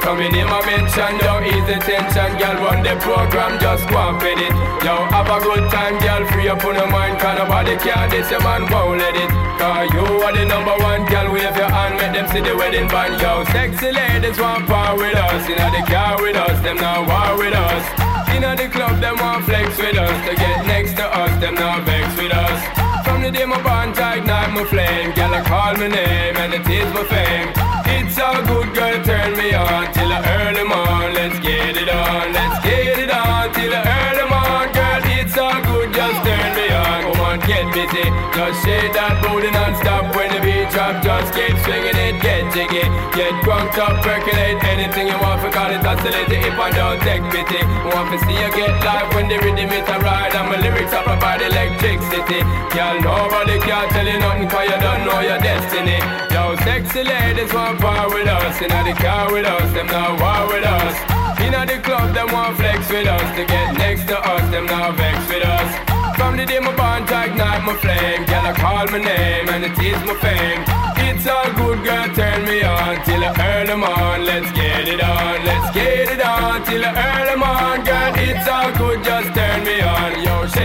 Coming 0.08 0.40
in 0.40 0.48
my 0.48 0.64
mention, 0.64 1.20
don't 1.20 1.44
ease 1.44 1.68
the 1.68 1.84
tension, 1.84 2.32
girl. 2.40 2.56
Run 2.64 2.80
the 2.80 2.96
program, 3.04 3.60
just 3.60 3.84
go 3.92 4.00
and 4.00 4.16
fit 4.24 4.40
it. 4.40 4.56
Yo, 4.80 5.04
have 5.12 5.28
a 5.28 5.36
good 5.44 5.68
time, 5.68 6.00
girl. 6.00 6.24
Free 6.32 6.48
up 6.48 6.64
on 6.64 6.80
your 6.80 6.88
mind, 6.88 7.20
cause 7.20 7.36
nobody 7.36 7.76
care. 7.76 8.08
This 8.08 8.32
your 8.32 8.40
man 8.40 8.72
won't 8.72 9.04
let 9.04 9.20
it. 9.20 9.28
Cause 9.60 9.92
you 9.92 10.08
are 10.24 10.32
the 10.32 10.48
number 10.48 10.72
one, 10.80 11.04
girl. 11.12 11.28
Wave 11.36 11.52
your 11.60 11.68
hand, 11.68 12.00
make 12.00 12.16
them 12.16 12.24
see 12.32 12.40
the 12.40 12.56
wedding 12.56 12.88
band. 12.88 13.20
Yo, 13.20 13.44
sexy 13.52 13.92
ladies 13.92 14.40
want 14.40 14.64
part 14.72 14.96
with 14.96 15.12
us. 15.12 15.44
You 15.44 15.60
know 15.60 15.76
the 15.76 15.84
car 15.84 16.16
with 16.24 16.40
us, 16.40 16.56
them 16.64 16.78
now 16.80 17.04
war 17.04 17.36
with 17.36 17.52
us. 17.52 17.84
You 18.32 18.40
know 18.40 18.56
the 18.56 18.72
club, 18.72 19.04
them 19.04 19.20
want 19.20 19.44
flex 19.44 19.76
with 19.76 20.00
us. 20.00 20.16
To 20.24 20.34
get 20.40 20.66
next 20.72 20.96
to 20.96 21.04
us, 21.04 21.36
them 21.44 21.56
now 21.56 21.84
vex 21.84 22.08
with 22.16 22.32
us. 22.32 22.60
From 23.04 23.24
the 23.24 23.30
day 23.30 23.44
my 23.44 23.60
bond, 23.60 23.92
ignite 23.92 24.56
my 24.56 24.64
flame. 24.72 25.12
Girl, 25.12 25.36
I 25.36 25.44
call 25.44 25.76
my 25.76 25.92
name, 25.92 26.38
and 26.40 26.54
it 26.56 26.64
is 26.64 26.88
my 26.96 27.04
fame. 27.12 27.77
It's 28.00 28.20
all 28.20 28.42
good, 28.46 28.74
girl, 28.76 29.04
turn 29.04 29.36
me 29.38 29.54
on 29.54 29.92
till 29.94 30.10
the 30.10 30.22
early 30.38 30.64
morn. 30.64 31.14
Let's 31.18 31.40
get 31.40 31.76
it 31.76 31.90
on, 31.90 32.32
let's 32.32 32.64
get 32.64 32.98
it 33.00 33.10
on 33.10 33.52
till 33.54 33.72
the 33.72 33.82
early 33.82 34.26
morn, 34.30 34.68
girl. 34.72 35.02
It's 35.18 35.38
all 35.38 35.60
good, 35.66 35.90
just 35.94 36.20
turn 36.24 36.52
me 36.56 36.68
on. 36.70 37.14
Come 37.14 37.22
on, 37.26 37.40
get 37.50 37.66
busy, 37.74 38.06
just 38.38 38.64
shake 38.64 38.94
that 38.94 39.18
booty 39.24 39.50
non-stop 39.50 40.16
when 40.16 40.27
drop. 40.72 41.04
Just 41.04 41.34
keep 41.34 41.56
swinging 41.64 41.98
it, 41.98 42.22
get 42.22 42.44
jiggy, 42.54 42.86
get 43.16 43.34
drunk 43.44 43.78
up, 43.78 44.04
percolate 44.04 44.64
anything 44.64 45.08
you 45.08 45.18
want. 45.20 45.42
For 45.42 45.52
call 45.52 45.72
it 45.72 45.86
oscillating 45.86 46.44
if 46.44 46.58
I 46.58 46.70
don't 46.72 47.00
take 47.02 47.24
pity. 47.32 47.62
Want 47.94 48.12
to 48.12 48.18
see 48.26 48.38
you 48.38 48.50
get 48.56 48.74
live 48.84 49.14
when 49.14 49.28
the 49.28 49.38
rhythm 49.40 49.72
it 49.72 49.88
a 49.88 49.98
ride 50.00 50.34
and 50.36 50.48
my 50.50 50.58
lyrics 50.58 50.94
up 50.94 51.08
about 51.08 51.42
electricity. 51.42 52.42
Girl, 52.74 52.96
nobody 53.02 53.60
can 53.60 53.90
tell 53.90 54.08
you 54.08 54.20
nothing 54.20 54.48
'cause 54.50 54.68
you 54.70 54.78
don't 54.80 55.06
know 55.06 55.20
your 55.20 55.40
destiny. 55.40 56.00
Yo, 56.32 56.56
sexy 56.64 57.04
ladies 57.04 57.54
want 57.54 57.80
part 57.80 58.10
with 58.14 58.28
us, 58.28 58.62
inna 58.62 58.84
the 58.84 58.94
car 58.94 59.32
with 59.32 59.46
us, 59.46 59.72
them 59.74 59.88
not 59.88 60.20
war 60.20 60.48
with 60.48 60.66
us. 60.66 60.96
Inna 61.40 61.66
the 61.66 61.78
club, 61.78 62.14
them 62.14 62.32
want 62.32 62.58
flex 62.58 62.90
with 62.90 63.08
us, 63.08 63.28
to 63.36 63.46
get 63.46 63.78
next 63.78 64.08
to 64.08 64.18
us, 64.20 64.44
them 64.50 64.66
not 64.66 64.96
vex 64.96 65.18
with 65.30 65.46
us. 65.46 65.87
From 66.28 66.36
the 66.36 66.46
day 66.46 66.60
my 66.60 66.76
to 67.08 67.24
ignite 67.24 67.64
my 67.64 67.74
flame, 67.78 68.26
girl 68.26 68.46
I 68.48 68.52
call 68.52 68.86
my 68.88 69.00
name 69.00 69.48
and 69.48 69.64
it 69.64 69.80
is 69.80 69.96
my 70.04 70.14
fame. 70.20 70.60
It's 71.08 71.26
all 71.26 71.48
good, 71.56 71.80
girl, 71.88 72.04
turn 72.20 72.44
me 72.44 72.64
on 72.64 73.02
till 73.06 73.24
I 73.24 73.32
earn 73.40 73.68
them 73.68 73.82
on. 73.82 74.26
Let's 74.26 74.52
get 74.52 74.90
it 74.90 75.02
on, 75.02 75.46
let's 75.46 75.74
get 75.74 76.12
it 76.12 76.20
on 76.20 76.66
till 76.66 76.84
I 76.84 76.92
earn 76.92 77.28
them 77.32 77.44
on, 77.44 77.86
girl. 77.86 78.12
It's 78.20 78.46
all 78.46 78.76
good, 78.76 79.06
just 79.06 79.34
turn 79.34 79.64
me 79.64 79.77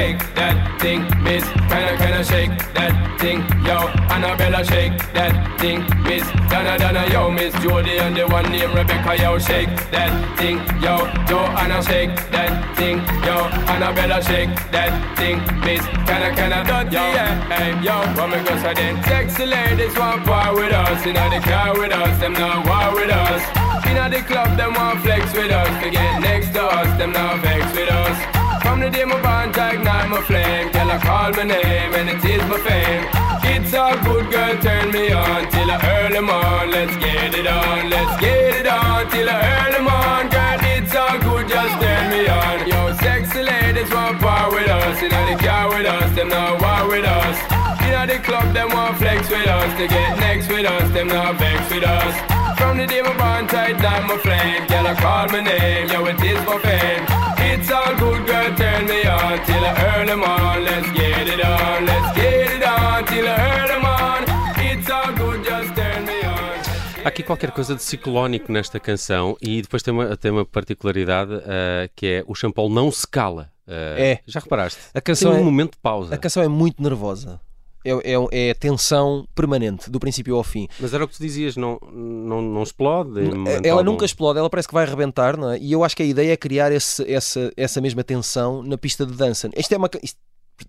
shake 0.03 0.35
that 0.35 0.57
thing, 0.81 1.01
miss. 1.23 1.45
Kinda, 1.71 1.95
kinda 2.03 2.23
shake 2.25 2.55
that 2.77 2.93
thing, 3.21 3.39
yo. 3.67 3.77
Annabella, 4.15 4.61
shake 4.65 4.97
that 5.17 5.33
thing, 5.61 5.79
miss. 6.09 6.27
Donna, 6.51 6.75
Donna, 6.83 7.05
yo, 7.15 7.31
miss 7.31 7.55
Jody 7.63 7.99
and 8.05 8.17
the 8.17 8.27
one 8.27 8.49
named 8.51 8.75
Rebecca, 8.75 9.13
yo, 9.23 9.39
shake 9.39 9.71
that 9.95 10.13
thing, 10.39 10.59
yo. 10.85 10.95
Joanna, 11.29 11.79
shake 11.89 12.15
that 12.35 12.53
thing, 12.77 12.99
yo. 13.27 13.37
Annabella, 13.73 14.19
shake 14.29 14.53
that 14.75 14.93
thing, 15.19 15.39
miss. 15.65 15.85
Kinda, 16.09 16.31
kinda, 16.39 16.61
dirty, 16.69 16.97
yo, 16.97 17.05
yeah. 17.19 17.33
Hey, 17.55 17.71
yo, 17.87 17.97
me 18.31 18.39
go 18.47 18.55
say 18.63 18.75
then? 18.75 18.95
Sexy 19.05 19.47
ladies 19.47 19.95
want 19.97 20.27
war 20.27 20.51
with 20.59 20.73
us, 20.73 21.07
inna 21.07 21.25
the 21.31 21.41
car 21.49 21.79
with 21.79 21.93
us, 21.93 22.15
them 22.21 22.33
not 22.33 22.67
war 22.67 22.89
with 22.99 23.13
us. 23.25 23.43
Inna 23.89 24.11
the 24.11 24.21
club, 24.31 24.51
them 24.59 24.75
want 24.75 25.01
flex 25.05 25.33
with 25.33 25.53
us. 25.53 25.73
To 25.83 25.91
get 25.91 26.21
next 26.21 26.51
to 26.55 26.63
us, 26.65 26.91
them 26.99 27.13
not 27.13 27.39
vex 27.45 27.63
with 27.77 27.91
us. 27.91 28.32
From 28.63 28.81
the 28.81 28.91
day 28.91 29.05
my 29.05 29.21
bond, 29.21 29.59
I 29.59 29.75
ignite 29.75 30.09
my 30.09 30.21
flame. 30.23 30.71
Girl, 30.73 30.91
I 30.91 30.99
call 30.99 31.31
my 31.33 31.45
name 31.45 31.93
and 31.99 32.09
it 32.09 32.25
is 32.25 32.43
my 32.49 32.59
fame. 32.63 33.05
It's 33.45 33.75
all 33.75 33.97
good, 34.07 34.31
girl, 34.31 34.55
turn 34.63 34.91
me 34.93 35.11
on 35.13 35.51
till 35.51 35.71
I 35.71 35.79
early 35.99 36.21
morn. 36.21 36.71
Let's 36.71 36.97
get 36.97 37.35
it 37.35 37.47
on, 37.47 37.91
let's 37.91 38.21
get 38.21 38.63
it 38.63 38.67
on 38.67 39.11
till 39.11 39.29
I 39.29 39.39
early 39.59 39.83
morn. 39.83 40.25
Girl, 40.31 40.61
it's 40.75 40.95
all 40.95 41.19
good, 41.19 41.49
just 41.49 41.75
turn 41.83 42.05
me 42.15 42.29
on. 42.29 42.69
Yo, 42.69 42.95
sexy 43.03 43.43
ladies 43.43 43.91
want 43.91 44.21
part 44.21 44.53
with 44.53 44.69
us. 44.69 45.03
Inna 45.03 45.21
the 45.31 45.43
car 45.43 45.69
with 45.69 45.87
us, 45.87 46.15
them 46.15 46.29
not 46.29 46.61
war 46.63 46.89
with 46.89 47.05
us. 47.05 47.72
Inna 47.93 48.07
the 48.07 48.19
club, 48.21 48.55
them 48.55 48.71
want 48.71 48.97
flex 48.97 49.29
with 49.29 49.47
us. 49.47 49.71
To 49.79 49.87
get 49.87 50.19
next 50.19 50.49
with 50.49 50.65
us, 50.65 50.91
them 50.93 51.09
not 51.09 51.37
vex 51.37 51.61
with 51.71 51.85
us. 51.85 52.15
From 52.59 52.79
the 52.79 52.87
day 52.87 53.03
my 53.03 53.15
bond 53.19 53.51
tight 53.51 53.79
down 53.83 54.09
my 54.09 54.17
flame, 54.17 54.67
girl, 54.67 54.87
I 54.87 54.95
call 54.95 55.29
my 55.29 55.41
name, 55.41 55.89
yo, 55.93 56.07
it 56.07 56.17
is 56.25 56.41
my 56.49 56.59
fame. 56.65 57.05
It's 57.51 57.71
all 57.71 57.95
good, 57.97 58.27
girl, 58.27 58.51
turn 58.57 58.87
me 58.87 59.05
on 59.05 59.45
till 59.45 59.63
I 59.63 59.73
earn 59.93 60.07
them 60.07 60.25
on. 60.25 60.65
Let's 60.65 60.91
get 60.93 61.29
it 61.29 61.45
on, 61.45 61.85
let's 61.85 62.17
get 62.17 62.49
it 62.57 62.65
on 62.65 63.05
till 63.05 63.29
I 63.29 63.37
earn 63.51 63.69
them 63.69 63.85
on. 63.85 64.21
It's 64.69 64.89
all 64.91 65.13
good, 65.13 65.45
just 65.45 65.77
turn 65.77 66.07
me 66.07 66.19
on. 66.25 67.05
Há 67.05 67.09
aqui 67.09 67.23
qualquer 67.23 67.51
coisa 67.51 67.75
de 67.75 67.83
ciclónico 67.83 68.51
nesta 68.51 68.81
canção 68.81 69.37
e 69.39 69.61
depois 69.61 69.83
tem 69.83 69.93
uma, 69.93 70.17
tem 70.17 70.31
uma 70.31 70.47
particularidade 70.47 71.35
uh, 71.35 71.91
que 71.95 72.07
é 72.07 72.25
o 72.27 72.35
Champol 72.35 72.71
não 72.71 72.91
se 72.91 73.07
cala. 73.07 73.51
Uh, 73.69 73.99
é. 73.99 74.21
Já 74.27 74.41
reparaste? 74.41 74.81
A 74.95 75.01
canção 75.01 75.33
tem 75.33 75.41
um 75.41 75.43
é, 75.43 75.45
momento 75.45 75.73
de 75.73 75.79
pausa. 75.79 76.15
A 76.15 76.19
canção 76.19 76.43
é 76.43 76.49
muito 76.49 76.83
nervosa. 76.83 77.39
É, 77.85 77.91
é, 77.91 78.49
é, 78.51 78.55
tensão 78.55 79.27
permanente, 79.35 79.91
do 79.91 79.99
princípio 79.99 80.37
ao 80.37 80.45
fim. 80.45 80.69
Mas 80.79 80.95
era 80.95 81.05
o 81.05 81.09
que 81.09 81.17
tu 81.17 81.23
dizias, 81.23 81.57
não, 81.57 81.79
não, 81.93 82.41
não 82.41 82.63
explode? 82.63 83.19
Ela 83.65 83.81
algum. 83.81 83.93
nunca 83.93 84.05
explode, 84.05 84.39
ela 84.39 84.49
parece 84.49 84.69
que 84.69 84.75
vai 84.75 84.85
arrebentar, 84.85 85.37
não 85.37 85.51
é? 85.51 85.59
E 85.59 85.73
eu 85.73 85.83
acho 85.83 85.97
que 85.97 86.03
a 86.03 86.07
ideia 86.07 86.33
é 86.33 86.37
criar 86.37 86.71
esse, 86.71 87.11
essa, 87.13 87.53
essa 87.57 87.81
mesma 87.81 88.05
tensão 88.05 88.63
na 88.63 88.79
pista 88.79 89.05
de 89.05 89.15
dança. 89.15 89.51
Isto 89.57 89.73
é 89.75 89.77
uma, 89.79 89.91
isto, 90.03 90.19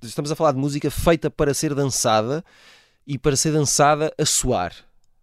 estamos 0.02 0.32
a 0.32 0.36
falar 0.36 0.54
de 0.54 0.58
música 0.58 0.90
feita 0.90 1.30
para 1.30 1.54
ser 1.54 1.76
dançada 1.76 2.44
e 3.06 3.18
para 3.18 3.36
ser 3.36 3.52
dançada 3.52 4.14
a 4.18 4.26
suar 4.26 4.74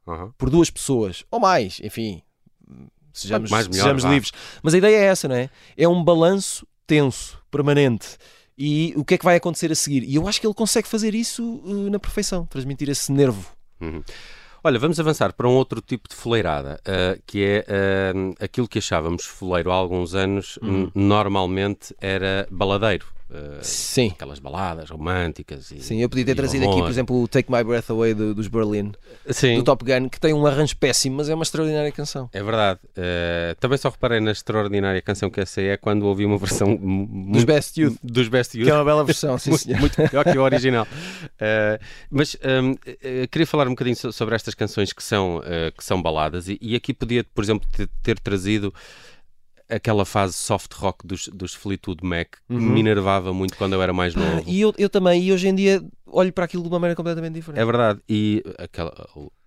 Uhum. 0.06 0.32
por 0.36 0.50
duas 0.50 0.70
pessoas, 0.70 1.24
ou 1.30 1.38
mais, 1.38 1.80
enfim, 1.84 2.22
sejamos, 3.12 3.50
mais 3.50 3.68
melhor, 3.68 3.82
sejamos 3.82 4.04
livres. 4.04 4.32
Mas 4.62 4.74
a 4.74 4.78
ideia 4.78 4.96
é 4.96 5.04
essa, 5.04 5.28
não 5.28 5.36
é? 5.36 5.50
É 5.76 5.86
um 5.86 6.02
balanço 6.02 6.66
tenso, 6.86 7.38
permanente. 7.50 8.16
E 8.62 8.92
o 8.94 9.02
que 9.02 9.14
é 9.14 9.18
que 9.18 9.24
vai 9.24 9.36
acontecer 9.36 9.72
a 9.72 9.74
seguir? 9.74 10.02
E 10.04 10.14
eu 10.16 10.28
acho 10.28 10.38
que 10.38 10.46
ele 10.46 10.52
consegue 10.52 10.86
fazer 10.86 11.14
isso 11.14 11.42
uh, 11.64 11.88
na 11.88 11.98
perfeição, 11.98 12.44
transmitir 12.44 12.90
esse 12.90 13.10
nervo. 13.10 13.50
Uhum. 13.80 14.02
Olha, 14.62 14.78
vamos 14.78 15.00
avançar 15.00 15.32
para 15.32 15.48
um 15.48 15.52
outro 15.52 15.80
tipo 15.80 16.06
de 16.06 16.14
foleirada, 16.14 16.78
uh, 16.86 17.18
que 17.26 17.42
é 17.42 17.64
uh, 17.66 18.34
aquilo 18.38 18.68
que 18.68 18.78
achávamos 18.78 19.24
foleiro 19.24 19.72
há 19.72 19.74
alguns 19.74 20.14
anos, 20.14 20.58
Uhum. 20.60 20.90
normalmente 20.94 21.94
era 21.98 22.46
baladeiro. 22.50 23.06
Uh, 23.30 23.62
Sim. 23.62 24.08
Aquelas 24.08 24.40
baladas 24.40 24.90
românticas. 24.90 25.70
E, 25.70 25.80
Sim, 25.80 26.02
eu 26.02 26.08
podia 26.08 26.24
ter 26.24 26.34
trazido 26.34 26.68
aqui, 26.68 26.80
por 26.80 26.90
exemplo, 26.90 27.22
o 27.22 27.28
Take 27.28 27.50
My 27.50 27.62
Breath 27.62 27.88
Away 27.88 28.12
do, 28.12 28.34
dos 28.34 28.48
Berlin, 28.48 28.90
Sim. 29.28 29.54
do 29.56 29.62
Top 29.62 29.84
Gun, 29.84 30.08
que 30.08 30.18
tem 30.18 30.34
um 30.34 30.44
arranjo 30.44 30.76
péssimo, 30.76 31.18
mas 31.18 31.28
é 31.28 31.34
uma 31.34 31.44
extraordinária 31.44 31.92
canção. 31.92 32.28
É 32.32 32.42
verdade. 32.42 32.80
Uh, 32.88 33.54
também 33.60 33.78
só 33.78 33.88
reparei 33.88 34.18
na 34.18 34.32
extraordinária 34.32 35.00
canção 35.00 35.30
que 35.30 35.40
essa 35.40 35.60
é 35.60 35.76
quando 35.76 36.06
ouvi 36.06 36.26
uma 36.26 36.38
versão 36.38 36.74
dos 37.32 37.44
Best 37.44 37.80
Youth. 37.80 37.96
Dos 38.02 38.26
Best 38.26 38.58
Youth. 38.58 38.66
Que 38.66 38.72
é 38.72 38.74
uma 38.74 38.84
bela 38.84 39.04
versão, 39.04 39.38
sim, 39.38 39.50
muito, 39.50 39.68
muito 39.78 40.10
pior 40.10 40.24
que 40.24 40.36
o 40.36 40.42
original. 40.42 40.84
Uh, 40.84 41.80
mas 42.10 42.36
um, 42.36 42.74
queria 43.30 43.46
falar 43.46 43.68
um 43.68 43.70
bocadinho 43.70 43.96
sobre 44.12 44.34
estas 44.34 44.54
canções 44.56 44.92
que 44.92 45.04
são, 45.04 45.40
que 45.76 45.84
são 45.84 46.02
baladas 46.02 46.48
e, 46.48 46.58
e 46.60 46.74
aqui 46.74 46.92
podia, 46.92 47.22
por 47.22 47.44
exemplo, 47.44 47.68
ter, 47.70 47.88
ter 48.02 48.18
trazido 48.18 48.74
aquela 49.70 50.04
fase 50.04 50.34
soft 50.34 50.72
rock 50.74 51.06
dos, 51.06 51.28
dos 51.28 51.54
Fleetwood 51.54 52.04
Mac 52.04 52.28
que 52.46 52.54
uhum. 52.54 52.60
me 52.60 52.80
enervava 52.80 53.32
muito 53.32 53.56
quando 53.56 53.74
eu 53.74 53.82
era 53.82 53.92
mais 53.92 54.14
novo. 54.14 54.42
E 54.46 54.60
eu, 54.60 54.74
eu 54.76 54.90
também, 54.90 55.22
e 55.22 55.32
hoje 55.32 55.48
em 55.48 55.54
dia 55.54 55.82
olho 56.12 56.32
para 56.32 56.44
aquilo 56.44 56.62
de 56.62 56.68
uma 56.68 56.78
maneira 56.78 56.96
completamente 56.96 57.34
diferente. 57.34 57.60
É 57.60 57.64
verdade, 57.64 58.00
e 58.08 58.42
aquela, 58.58 58.92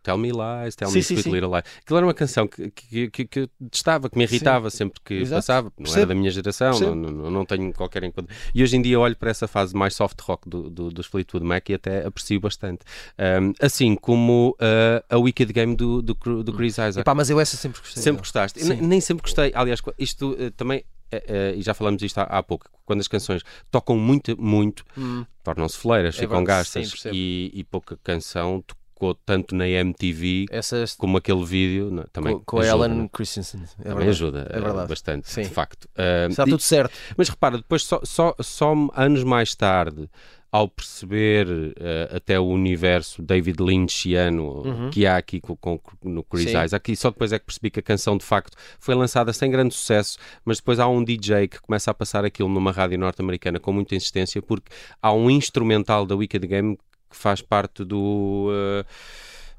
Tell 0.04 0.18
Me 0.18 0.32
Lies, 0.32 0.76
Tell 0.76 0.90
sim, 0.90 0.96
Me 0.96 1.04
sim, 1.04 1.14
Sweet 1.16 1.24
sim. 1.24 1.32
Little 1.32 1.52
Lies. 1.52 1.64
Aquilo 1.82 1.98
era 1.98 2.06
uma 2.06 2.14
canção 2.14 2.46
que, 2.46 2.70
que, 2.70 3.10
que, 3.10 3.26
que 3.26 3.40
eu 3.40 3.50
testava, 3.72 4.10
que 4.10 4.18
me 4.18 4.26
irritava 4.26 4.70
sempre 4.70 5.00
que 5.04 5.14
Exato. 5.16 5.38
passava. 5.38 5.68
Não 5.78 5.86
Percebo. 5.86 6.00
era 6.00 6.08
da 6.08 6.16
minha 6.16 6.30
geração, 6.30 6.80
não, 6.80 6.96
não, 6.96 7.32
não, 7.32 7.46
tenho 7.46 7.74
qualquer 7.74 8.04
enquadro. 8.04 8.30
E 8.54 8.62
hoje 8.62 8.76
em 8.76 8.82
dia 8.82 9.00
olho 9.00 9.16
para 9.16 9.32
essa 9.32 9.48
fase 9.48 9.74
mais 9.74 9.96
soft 9.96 10.20
rock 10.22 10.48
do, 10.48 10.70
do, 10.70 10.90
dos 10.90 11.06
Fleetwood 11.08 11.46
Mac 11.46 11.70
e 11.70 11.74
até 11.74 12.06
aprecio 12.06 12.40
bastante. 12.40 12.82
Um, 13.18 13.54
assim 13.62 13.96
como 13.96 14.58
uh, 14.60 15.04
a 15.10 15.18
Wicked 15.18 15.54
Game 15.54 15.76
do, 15.76 16.02
do, 16.02 16.14
do 16.44 16.54
Chris 16.54 16.74
Isaac. 16.74 17.00
Epá, 17.00 17.16
mas 17.16 17.30
eu 17.30 17.40
essa 17.40 17.56
sempre 17.56 17.80
gostei. 17.80 18.04
Sempre 18.04 18.20
gostaste. 18.20 18.64
Nem 18.76 19.00
sempre 19.00 19.24
gostei. 19.24 19.52
Aliás, 19.56 19.82
isto 19.98 20.32
uh, 20.32 20.52
também 20.52 20.84
e 21.56 21.62
já 21.62 21.74
falamos 21.74 22.02
isto 22.02 22.18
há, 22.20 22.24
há, 22.24 22.44
pouco, 22.44 22.66
quando 22.86 23.00
as 23.00 23.08
canções 23.08 23.42
tocam 23.72 23.98
muito, 23.98 24.40
muito, 24.42 24.84
hum. 24.98 25.26
tornam-se 25.44 25.78
fleiras, 25.78 26.16
é 26.16 26.20
ficam 26.20 26.44
gastas 26.44 27.06
e, 27.12 27.52
e, 27.54 27.64
pouca 27.64 27.98
canção 28.04 28.64
tocou 28.66 29.14
tanto 29.14 29.56
na 29.56 29.68
MTV 29.68 30.46
Essas... 30.50 30.96
como 30.96 31.18
aquele 31.18 31.44
vídeo 31.44 31.92
não, 31.92 32.06
também 32.14 32.38
com, 32.38 32.44
com 32.46 32.60
a 32.60 32.66
Ellen 32.66 33.08
Christensen 33.10 33.64
é 33.80 33.90
também 33.90 34.08
ajuda 34.08 34.48
é 34.50 34.60
verdade. 34.60 34.88
bastante 34.88 35.30
Sim. 35.30 35.42
de 35.42 35.50
facto 35.50 35.86
uh, 35.86 36.30
está 36.30 36.46
tudo 36.46 36.60
certo 36.60 36.94
mas 37.18 37.28
repara 37.28 37.58
depois 37.58 37.84
só, 37.84 38.00
só, 38.04 38.34
só 38.40 38.74
anos 38.96 39.24
mais 39.24 39.54
tarde 39.56 40.10
ao 40.54 40.68
perceber 40.68 41.48
uh, 41.48 42.16
até 42.16 42.40
o 42.40 42.44
universo 42.44 43.24
David 43.24 43.60
Lynchiano 43.60 44.62
uhum. 44.64 44.90
que 44.92 45.04
há 45.08 45.18
aqui 45.18 45.42
com, 45.42 45.56
com, 45.56 45.80
no 46.04 46.24
Chris 46.24 46.52
Sim. 46.52 46.64
Isaac, 46.64 46.96
só 46.96 47.10
depois 47.10 47.34
é 47.34 47.40
que 47.40 47.46
percebi 47.46 47.72
que 47.72 47.80
a 47.80 47.84
canção 47.84 48.16
de 48.16 48.24
facto 48.24 48.56
foi 48.80 48.94
lançada 48.94 49.34
sem 49.34 49.50
grande 49.50 49.74
sucesso, 49.74 50.20
mas 50.46 50.58
depois 50.58 50.80
há 50.80 50.88
um 50.88 51.04
DJ 51.04 51.48
que 51.48 51.60
começa 51.60 51.90
a 51.90 51.94
passar 51.94 52.24
aquilo 52.24 52.50
numa 52.50 52.72
rádio 52.72 53.00
norte-americana 53.00 53.60
com 53.60 53.74
muita 53.74 53.96
insistência, 53.96 54.44
porque 54.44 54.72
há 55.02 55.12
um 55.12 55.28
instrumental 55.28 56.06
da 56.06 56.16
Wicked 56.16 56.46
Game 56.46 56.78
que 57.10 57.18
faz 57.18 57.42
parte 57.42 57.84
do. 57.84 58.52
Uh, 58.52 58.86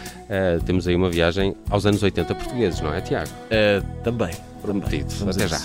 temos 0.66 0.88
aí 0.88 0.96
uma 0.96 1.10
viagem 1.10 1.56
aos 1.70 1.86
anos 1.86 2.02
80 2.04 2.34
portugueses, 2.36 2.80
não 2.82 2.94
é, 2.94 3.02
Tiago? 3.02 3.32
também. 4.04 4.32
Prometido. 4.62 5.10
Até 5.30 5.48
já. 5.48 5.60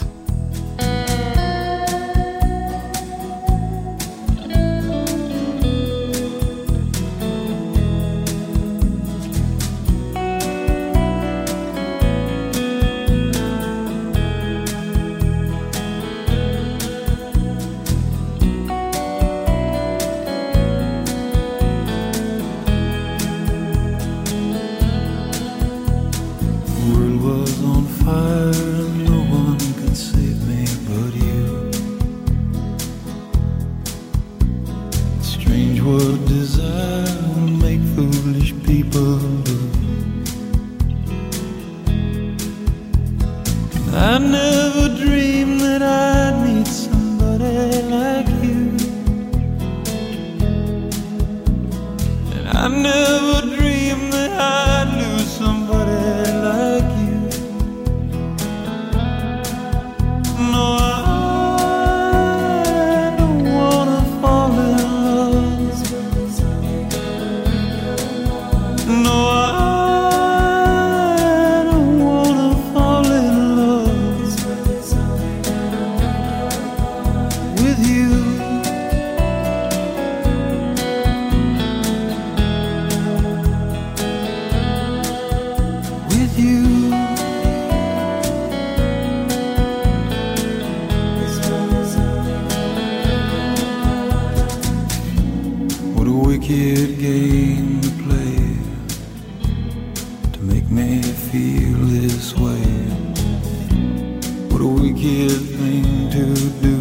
What 104.56 104.64
a 104.64 104.68
wicked 104.68 105.32
thing 105.58 105.84
to 106.12 106.34
do 106.64 106.76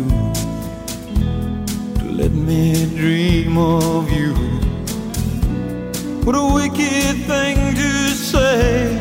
To 2.00 2.06
let 2.10 2.32
me 2.32 2.86
dream 2.96 3.58
of 3.58 4.10
you? 4.10 4.34
What 6.24 6.38
a 6.38 6.54
wicked 6.54 7.18
thing 7.28 7.76
to 7.76 7.92
say. 8.12 8.94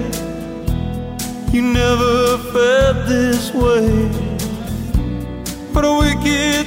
You 1.53 1.63
never 1.63 2.37
felt 2.53 3.07
this 3.07 3.55
way. 3.55 4.09
What 5.73 5.85
a 5.85 5.95
wicked 6.01 6.64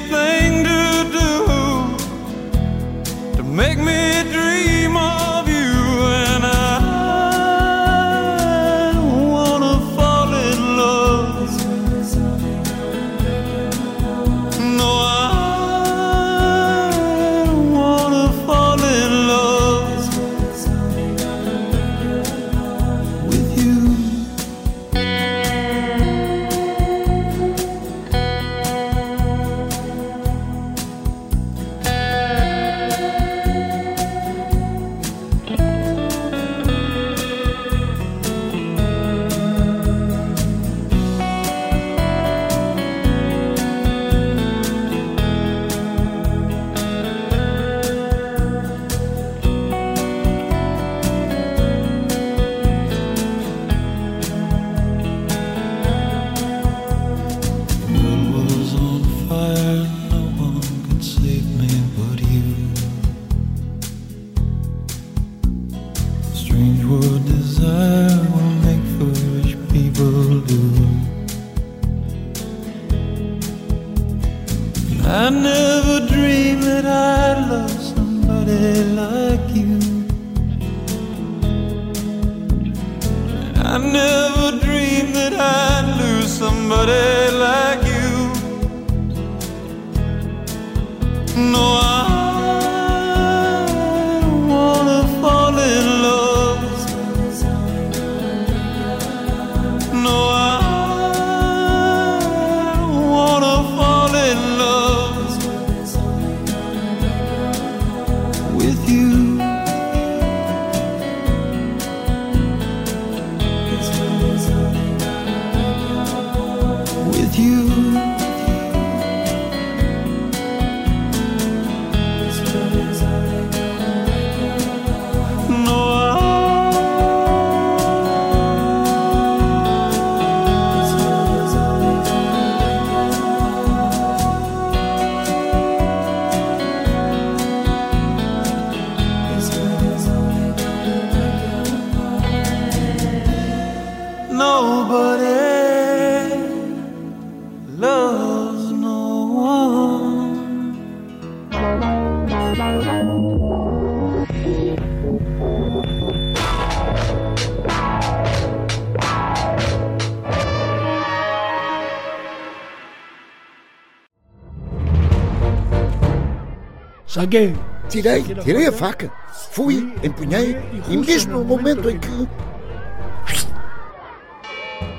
Saguei. 167.17 167.55
Tirei, 167.89 168.21
tirei 168.21 168.67
a 168.67 168.71
faca. 168.71 169.11
Fui, 169.51 169.91
empunhei 170.03 170.55
e 170.87 170.97
mesmo 170.97 171.39
no 171.39 171.43
momento 171.43 171.89
em 171.89 171.97
que. 171.97 172.27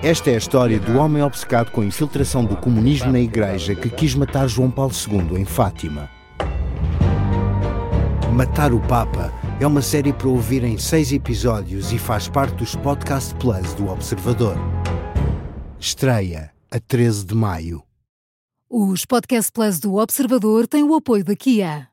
Esta 0.03 0.31
é 0.31 0.35
a 0.35 0.39
história 0.39 0.81
do 0.81 0.99
homem 0.99 1.23
obcecado 1.23 1.71
com 1.71 1.81
a 1.81 1.85
infiltração 1.85 2.45
do 2.45 2.57
comunismo 2.57 3.13
na 3.13 3.21
igreja 3.21 3.75
que 3.75 3.89
quis 3.89 4.17
matar 4.17 4.49
João 4.49 4.71
Paulo 4.71 4.93
II 4.93 5.41
em 5.41 5.45
Fátima. 5.45 6.18
Matar 8.39 8.73
o 8.73 8.79
Papa 8.79 9.33
é 9.61 9.67
uma 9.67 9.83
série 9.83 10.13
para 10.13 10.29
ouvir 10.29 10.63
em 10.63 10.79
seis 10.79 11.11
episódios 11.11 11.91
e 11.91 11.99
faz 11.99 12.29
parte 12.29 12.55
dos 12.55 12.77
Podcast 12.77 13.35
Plus 13.35 13.75
do 13.75 13.89
Observador. 13.89 14.55
Estreia 15.81 16.53
a 16.71 16.79
13 16.79 17.27
de 17.27 17.35
maio. 17.35 17.83
Os 18.71 19.05
Podcast 19.05 19.51
Plus 19.51 19.81
do 19.81 19.97
Observador 19.97 20.69
têm 20.69 20.85
o 20.85 20.95
apoio 20.95 21.25
da 21.25 21.35
Kia. 21.35 21.89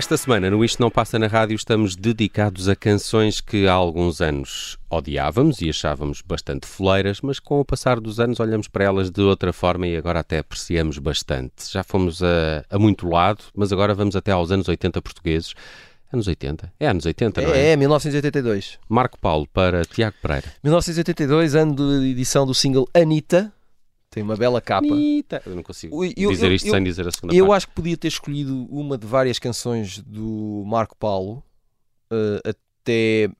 Esta 0.00 0.16
semana, 0.16 0.48
no 0.48 0.64
Isto 0.64 0.80
Não 0.80 0.90
Passa 0.90 1.18
na 1.18 1.26
Rádio, 1.26 1.54
estamos 1.54 1.94
dedicados 1.94 2.70
a 2.70 2.74
canções 2.74 3.38
que 3.38 3.68
há 3.68 3.74
alguns 3.74 4.22
anos 4.22 4.78
odiávamos 4.88 5.60
e 5.60 5.68
achávamos 5.68 6.22
bastante 6.22 6.66
foleiras, 6.66 7.20
mas 7.20 7.38
com 7.38 7.60
o 7.60 7.64
passar 7.66 8.00
dos 8.00 8.18
anos 8.18 8.40
olhamos 8.40 8.66
para 8.66 8.82
elas 8.82 9.10
de 9.10 9.20
outra 9.20 9.52
forma 9.52 9.86
e 9.86 9.94
agora 9.94 10.20
até 10.20 10.38
apreciamos 10.38 10.96
bastante. 10.96 11.70
Já 11.70 11.84
fomos 11.84 12.22
a, 12.22 12.64
a 12.70 12.78
muito 12.78 13.06
lado, 13.10 13.44
mas 13.54 13.74
agora 13.74 13.92
vamos 13.92 14.16
até 14.16 14.32
aos 14.32 14.50
anos 14.50 14.68
80 14.68 15.02
portugueses. 15.02 15.52
Anos 16.10 16.26
80? 16.26 16.72
É 16.80 16.88
anos 16.88 17.04
80, 17.04 17.42
não 17.42 17.50
é? 17.50 17.58
É, 17.58 17.72
é 17.72 17.76
1982. 17.76 18.78
Marco 18.88 19.18
Paulo 19.18 19.46
para 19.52 19.84
Tiago 19.84 20.16
Pereira. 20.22 20.46
1982, 20.64 21.54
ano 21.54 21.74
de 21.74 22.10
edição 22.12 22.46
do 22.46 22.54
single 22.54 22.88
Anitta. 22.94 23.52
Tem 24.10 24.22
uma 24.24 24.36
bela 24.36 24.60
capa. 24.60 24.86
Anitta. 24.92 25.40
Eu 25.46 25.54
não 25.54 25.62
consigo 25.62 26.04
eu- 26.04 26.30
dizer 26.30 26.46
eu- 26.48 26.54
isto 26.54 26.66
eu- 26.66 26.74
sem 26.74 26.82
dizer 26.82 27.06
a 27.06 27.12
segunda 27.12 27.32
Eu 27.34 27.46
parte. 27.46 27.56
acho 27.58 27.68
que 27.68 27.74
podia 27.74 27.96
ter 27.96 28.08
escolhido 28.08 28.66
uma 28.68 28.98
de 28.98 29.06
várias 29.06 29.38
canções 29.38 29.98
do 30.00 30.64
Marco 30.66 30.96
Paulo 30.96 31.42
eh, 32.10 32.40
até 32.50 33.30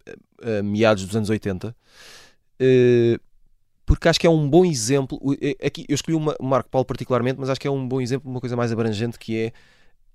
eh, 0.43 0.63
meados 0.63 1.05
dos 1.05 1.17
anos 1.17 1.29
80, 1.29 1.75
eh, 2.61 3.19
porque 3.85 4.09
acho 4.09 4.21
que 4.21 4.27
é 4.29 4.31
um 4.31 4.49
bom 4.49 4.65
exemplo. 4.65 5.19
Aqui, 5.65 5.85
eu 5.89 5.95
escolhi 5.97 6.17
uma- 6.17 6.37
o 6.39 6.45
Marco 6.45 6.71
Paulo 6.71 6.85
particularmente, 6.85 7.41
mas 7.41 7.51
acho 7.51 7.59
que 7.61 7.67
é 7.67 7.71
um 7.71 7.87
bom 7.89 8.01
exemplo 8.01 8.29
de 8.31 8.35
uma 8.35 8.41
coisa 8.41 8.55
mais 8.57 8.71
abrangente 8.71 9.19
que 9.19 9.37
é. 9.37 9.53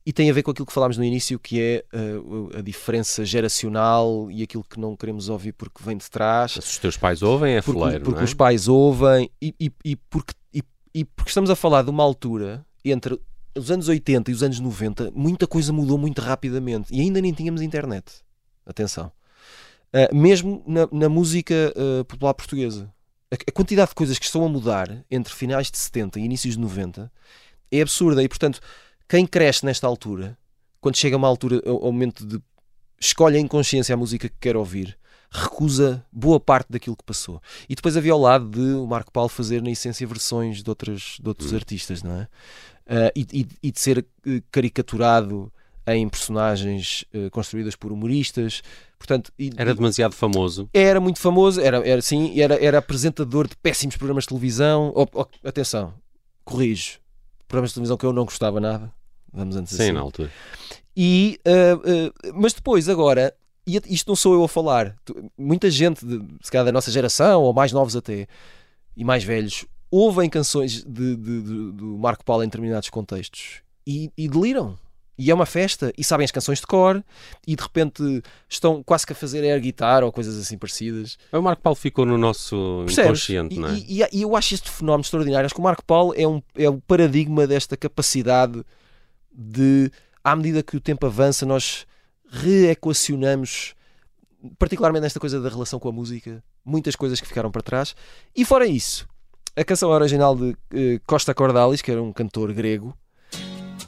E 0.05 0.13
tem 0.13 0.29
a 0.29 0.33
ver 0.33 0.43
com 0.43 0.51
aquilo 0.51 0.67
que 0.67 0.73
falámos 0.73 0.97
no 0.97 1.03
início, 1.03 1.39
que 1.39 1.59
é 1.59 1.83
o- 2.19 2.51
a 2.55 2.61
diferença 2.61 3.25
geracional 3.25 4.29
e 4.29 4.43
aquilo 4.43 4.63
que 4.63 4.79
não 4.79 4.95
queremos 4.95 5.29
ouvir 5.29 5.51
porque 5.53 5.83
vem 5.83 5.97
de 5.97 6.09
trás 6.09 6.51
Se 6.51 6.59
os 6.59 6.77
teus 6.77 6.95
pais 6.95 7.23
ouvem, 7.23 7.55
é 7.55 7.61
porque, 7.61 7.79
foleiro, 7.79 8.03
porque 8.05 8.21
é? 8.21 8.23
os 8.23 8.33
pais 8.33 8.67
ouvem 8.67 9.29
e, 9.41 9.55
e- 9.59 9.71
e 9.83 9.95
porque, 9.95 10.33
e- 10.53 10.63
e 10.93 11.03
porque 11.05 11.29
estamos 11.29 11.49
a 11.49 11.55
falar 11.55 11.81
de 11.81 11.89
uma 11.89 12.03
altura 12.03 12.63
entre 12.83 13.19
os 13.57 13.71
anos 13.71 13.87
80 13.87 14.29
e 14.29 14.33
os 14.33 14.43
anos 14.43 14.59
90, 14.59 15.11
muita 15.15 15.47
coisa 15.47 15.73
mudou 15.73 15.97
muito 15.97 16.21
rapidamente 16.21 16.93
e 16.93 17.01
ainda 17.01 17.19
nem 17.19 17.33
tínhamos 17.33 17.61
internet. 17.61 18.05
Atenção. 18.65 19.11
Ah, 19.93 20.09
mesmo 20.13 20.61
na, 20.67 20.87
na 20.91 21.09
música 21.09 21.73
ah, 21.75 22.03
popular 22.03 22.33
portuguesa. 22.35 22.93
A, 23.31 23.35
a 23.35 23.51
quantidade 23.51 23.89
de 23.89 23.95
coisas 23.95 24.19
que 24.19 24.25
estão 24.25 24.45
a 24.45 24.49
mudar 24.49 25.03
entre 25.09 25.33
finais 25.33 25.71
de 25.71 25.77
70 25.79 26.19
e 26.19 26.23
inícios 26.25 26.53
de 26.55 26.59
90 26.59 27.11
é 27.71 27.81
absurda 27.81 28.21
e, 28.21 28.27
portanto, 28.29 28.59
quem 29.07 29.25
cresce 29.25 29.65
nesta 29.65 29.87
altura, 29.87 30.37
quando 30.81 30.97
chega 30.97 31.15
a 31.15 31.17
uma 31.17 31.27
altura, 31.27 31.61
ao 31.65 31.85
ao 31.85 31.91
momento 31.91 32.25
de 32.25 32.39
escolhe 32.99 33.37
em 33.37 33.47
consciência 33.47 33.93
a 33.93 33.97
música 33.97 34.29
que 34.29 34.35
quer 34.39 34.55
ouvir, 34.55 34.97
recusa 35.29 36.05
boa 36.11 36.39
parte 36.39 36.67
daquilo 36.71 36.95
que 36.95 37.03
passou. 37.03 37.41
E 37.67 37.75
depois 37.75 37.97
havia 37.97 38.13
ao 38.13 38.19
lado 38.19 38.49
de 38.49 38.59
o 38.75 38.87
Marco 38.87 39.11
Paulo 39.11 39.29
fazer, 39.29 39.61
na 39.61 39.69
essência, 39.69 40.07
versões 40.07 40.63
de, 40.63 40.69
outras, 40.69 41.17
de 41.21 41.27
outros 41.27 41.53
artistas, 41.53 42.01
não 42.01 42.21
é? 42.21 42.27
Ah, 42.87 43.11
e, 43.15 43.47
e- 43.61 43.71
de 43.71 43.79
ser 43.79 44.05
eh, 44.25 44.41
caricaturado 44.51 45.51
em 45.87 46.07
personagens 46.07 47.03
eh, 47.13 47.29
construídas 47.29 47.75
por 47.75 47.91
humoristas. 47.91 48.61
Portanto, 48.97 49.31
e- 49.37 49.51
Era 49.57 49.73
demasiado 49.75 50.13
famoso. 50.13 50.69
era 50.73 50.99
muito 51.01 51.19
famoso, 51.19 51.59
era, 51.59 51.77
era 51.87 52.01
sim, 52.01 52.39
era, 52.39 52.63
era 52.63 52.77
apresentador 52.77 53.47
de 53.47 53.55
péssimos 53.57 53.97
programas 53.97 54.23
de 54.23 54.29
televisão. 54.29 54.91
Oh, 54.95 55.05
oh, 55.13 55.25
atenção, 55.47 55.93
corrijo. 56.43 56.99
Programas 57.47 57.69
de 57.71 57.75
televisão 57.75 57.97
que 57.97 58.05
eu 58.05 58.13
não 58.13 58.25
gostava 58.25 58.60
nada. 58.60 58.91
Vamos 59.34 59.55
antes 59.55 59.75
Sim, 59.75 59.84
assim. 59.84 59.91
na 59.91 59.99
altura. 60.01 60.31
E, 60.95 61.39
ah, 61.45 61.79
ah, 61.84 62.31
mas 62.36 62.53
depois, 62.53 62.88
agora, 62.89 63.34
e 63.67 63.79
isto 63.88 64.08
não 64.08 64.15
sou 64.15 64.34
eu 64.34 64.43
a 64.43 64.47
falar, 64.47 64.95
muita 65.38 65.69
gente, 65.69 66.05
de, 66.05 66.19
se 66.41 66.51
calhar 66.51 66.65
da 66.65 66.71
nossa 66.71 66.89
geração, 66.91 67.41
ou 67.43 67.53
mais 67.53 67.71
novos 67.71 67.95
até, 67.95 68.27
e 68.95 69.03
mais 69.03 69.23
velhos, 69.23 69.65
ouvem 69.91 70.29
canções 70.29 70.84
de, 70.84 71.15
de- 71.15 71.41
de- 71.41 71.71
do 71.73 71.97
Marco 71.97 72.23
Paulo 72.23 72.43
em 72.43 72.47
determinados 72.47 72.89
contextos 72.89 73.62
e, 73.86 74.10
e 74.17 74.27
deliram. 74.29 74.77
E 75.17 75.32
é 75.32 75.34
uma 75.34 75.45
festa, 75.45 75.93
e 75.97 76.04
sabem 76.04 76.25
as 76.25 76.32
canções 76.32 76.60
de 76.60 76.67
cor, 76.67 77.01
e 77.47 77.56
de 77.56 77.63
repente 77.63 78.21
estão 78.49 78.84
quase 78.84 79.06
que 79.08 79.13
a 79.13 79.15
fazer 79.15 79.43
air 79.43 79.62
guitar 79.62 80.04
ou 80.04 80.12
coisas 80.12 80.38
assim 80.38 80.58
parecidas. 80.58 81.17
O 81.32 81.41
Marco 81.41 81.62
Paulo 81.62 81.75
ficou 81.78 82.06
no 82.06 82.17
nosso 82.17 82.84
Percebes? 82.86 83.08
inconsciente, 83.30 83.56
E, 83.56 83.60
não 83.60 83.69
é? 83.69 83.73
e- 83.78 84.01
e- 84.04 84.08
e 84.12 84.21
eu 84.23 84.36
acho 84.36 84.54
este 84.54 84.69
fenómeno 84.69 85.01
extraordinário. 85.01 85.45
Acho 85.45 85.56
que 85.56 85.62
o 85.62 85.63
Marco 85.63 85.86
Paulo 85.86 86.13
é, 86.17 86.28
um, 86.28 86.41
é 86.56 86.69
o 86.69 86.82
paradigma 86.82 87.47
desta 87.47 87.78
capacidade 87.78 88.62
de, 89.34 89.89
à 90.23 90.36
medida 90.36 90.62
que 90.62 90.75
o 90.75 90.82
tempo 90.82 91.06
avança, 91.06 91.45
nós 91.45 91.86
reequacionamos, 92.30 93.73
particularmente 94.60 95.04
nesta 95.04 95.19
coisa 95.19 95.39
da 95.39 95.49
relação 95.49 95.80
com 95.80 95.89
a 95.89 95.91
música, 95.91 96.43
muitas 96.63 96.95
coisas 96.95 97.19
que 97.21 97.28
ficaram 97.28 97.51
para 97.51 97.62
trás. 97.62 97.95
E 98.36 98.43
fora 98.43 98.65
isso, 98.67 99.08
a 99.56 99.63
canção 99.63 99.89
original 99.89 100.36
de 100.36 100.56
eh, 100.73 100.99
Costa 101.08 101.34
Cordalis, 101.34 101.82
que 101.82 101.91
era 101.91 102.01
um 102.01 102.12
cantor 102.12 102.51
grego, 102.54 102.95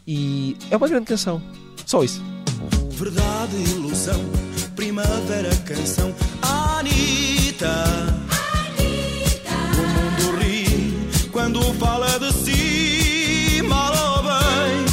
e 0.08 0.56
é 0.72 0.78
uma 0.78 0.88
grande 0.88 1.06
canção. 1.06 1.42
Só 1.86 2.04
isso. 2.04 2.24
Verdade, 2.92 3.56
ilusão, 3.72 4.20
primavera, 4.76 5.54
canção. 5.66 6.16
Anitta, 6.42 7.84
o 9.74 9.82
mundo 9.88 10.40
ri 10.40 11.30
quando 11.32 11.62
fala 11.74 12.18
de 12.20 12.34
si, 12.34 13.62
mal 13.64 13.94
ou 14.16 14.24
bem. 14.24 14.86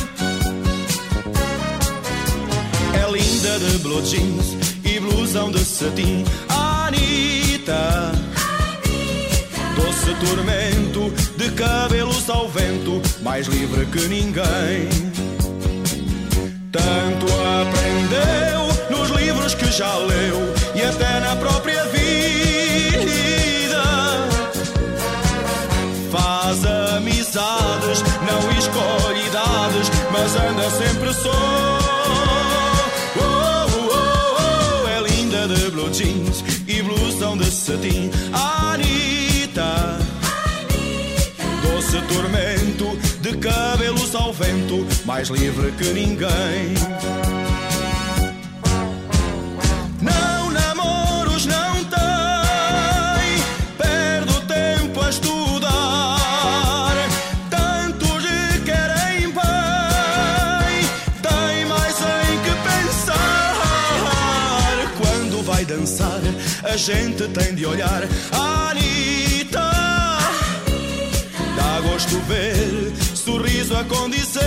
É 3.00 3.11
linda 3.11 3.59
de 3.61 3.79
blue 3.79 4.03
jeans 4.03 4.57
e 4.85 5.00
blusão 5.00 5.50
de 5.50 5.64
cetim. 5.64 6.24
Anitta, 6.48 8.12
doce 9.77 10.14
tormento 10.27 10.73
mais 13.35 13.49
livre 13.49 13.85
que 13.87 14.07
ninguém. 14.07 14.88
Tanto 16.70 17.27
aprendeu 17.61 18.97
nos 18.97 19.11
livros 19.11 19.57
que 19.57 19.73
já 19.73 19.92
leu 19.97 20.55
e 20.73 20.83
até 20.83 21.18
na 21.18 21.35
própria 21.35 21.85
vida. 21.87 23.83
Faz 26.12 26.64
amizades, 26.94 28.05
não 28.23 28.38
escolhe 28.57 29.27
idades, 29.27 29.90
mas 30.12 30.37
anda 30.37 30.70
sempre 30.70 31.12
só. 31.14 31.79
Oh, 33.16 33.66
oh, 33.81 34.85
oh, 34.85 34.88
é 34.88 35.01
linda 35.11 35.49
de 35.49 35.70
blue 35.73 35.90
jeans 35.90 36.44
e 36.68 36.83
blusão 36.83 37.37
de 37.37 37.51
cetim. 37.51 38.12
Anitta, 38.33 39.99
doce 41.64 41.97
ao 41.97 42.03
vento, 44.35 44.87
mais 45.05 45.29
livre 45.29 45.70
que 45.73 45.92
ninguém. 45.92 46.75
Não 50.01 50.51
namoros, 50.51 51.47
não 51.47 51.85
tem, 51.85 53.38
perde 53.79 54.33
o 54.33 54.40
tempo 54.40 55.01
a 55.01 55.11
estudar. 55.11 56.94
Tantos 57.49 58.25
lhe 58.25 58.61
querem 58.64 59.31
bem, 59.31 60.88
tem 61.23 61.66
mais 61.66 61.97
em 62.01 62.38
que 62.42 62.51
pensar. 62.68 63.55
Quando 64.99 65.42
vai 65.44 65.64
dançar, 65.64 66.20
a 66.64 66.77
gente 66.77 67.29
tem 67.29 67.55
de 67.55 67.64
olhar. 67.66 68.03
Anitta, 68.33 69.70
dá 71.57 71.81
gosto 71.83 72.18
ver, 72.27 72.73
sorriso 73.24 73.74
a 73.74 73.84
condizer 73.84 74.42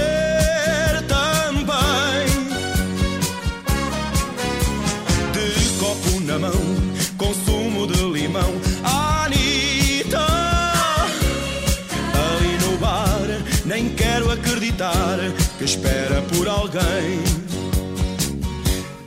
também. 1.07 2.27
De 5.33 5.79
copo 5.79 6.19
na 6.21 6.37
mão, 6.37 6.61
consumo 7.17 7.87
de 7.87 8.03
limão. 8.03 8.53
Anitta, 8.83 10.27
ali 12.13 12.57
no 12.63 12.77
bar, 12.77 13.27
nem 13.65 13.89
quero 13.89 14.31
acreditar 14.31 15.17
que 15.57 15.63
espera 15.63 16.21
por 16.33 16.47
alguém. 16.47 17.23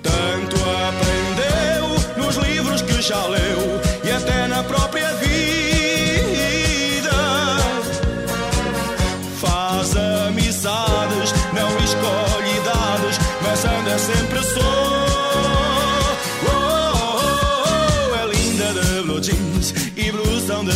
Tanto 0.03 0.57
aprendeu 0.89 2.25
nos 2.25 2.37
livros 2.37 2.83
que 2.83 3.01
já 3.01 3.25
leu 3.27 3.81
e 4.03 4.11
até 4.11 4.49
na 4.49 4.65
própria 4.65 5.13
vida. 5.15 5.30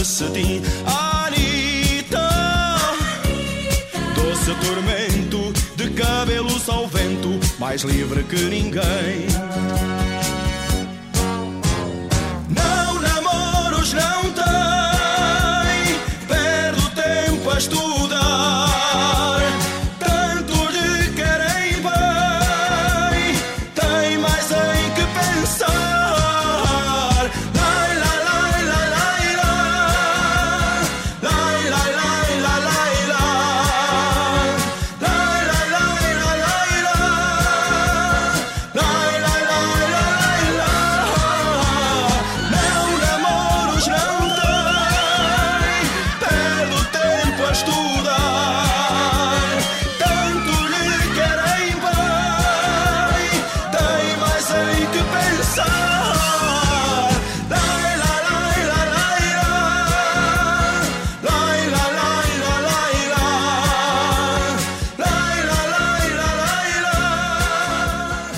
Cetim. 0.04 0.62
Anitta, 0.86 2.28
doce 4.14 4.54
tormento 4.66 5.52
de 5.76 5.90
cabelos 5.90 6.68
ao 6.68 6.86
vento, 6.86 7.40
mais 7.58 7.82
livre 7.82 8.22
que 8.24 8.36
ninguém. 8.36 9.26
Não 12.48 13.00
namoros, 13.00 13.92
não 13.94 14.22
tem, 14.32 15.98
perde 16.28 16.80
o 16.80 16.90
tempo 16.90 17.50
a 17.50 17.58
estudar. 17.58 17.93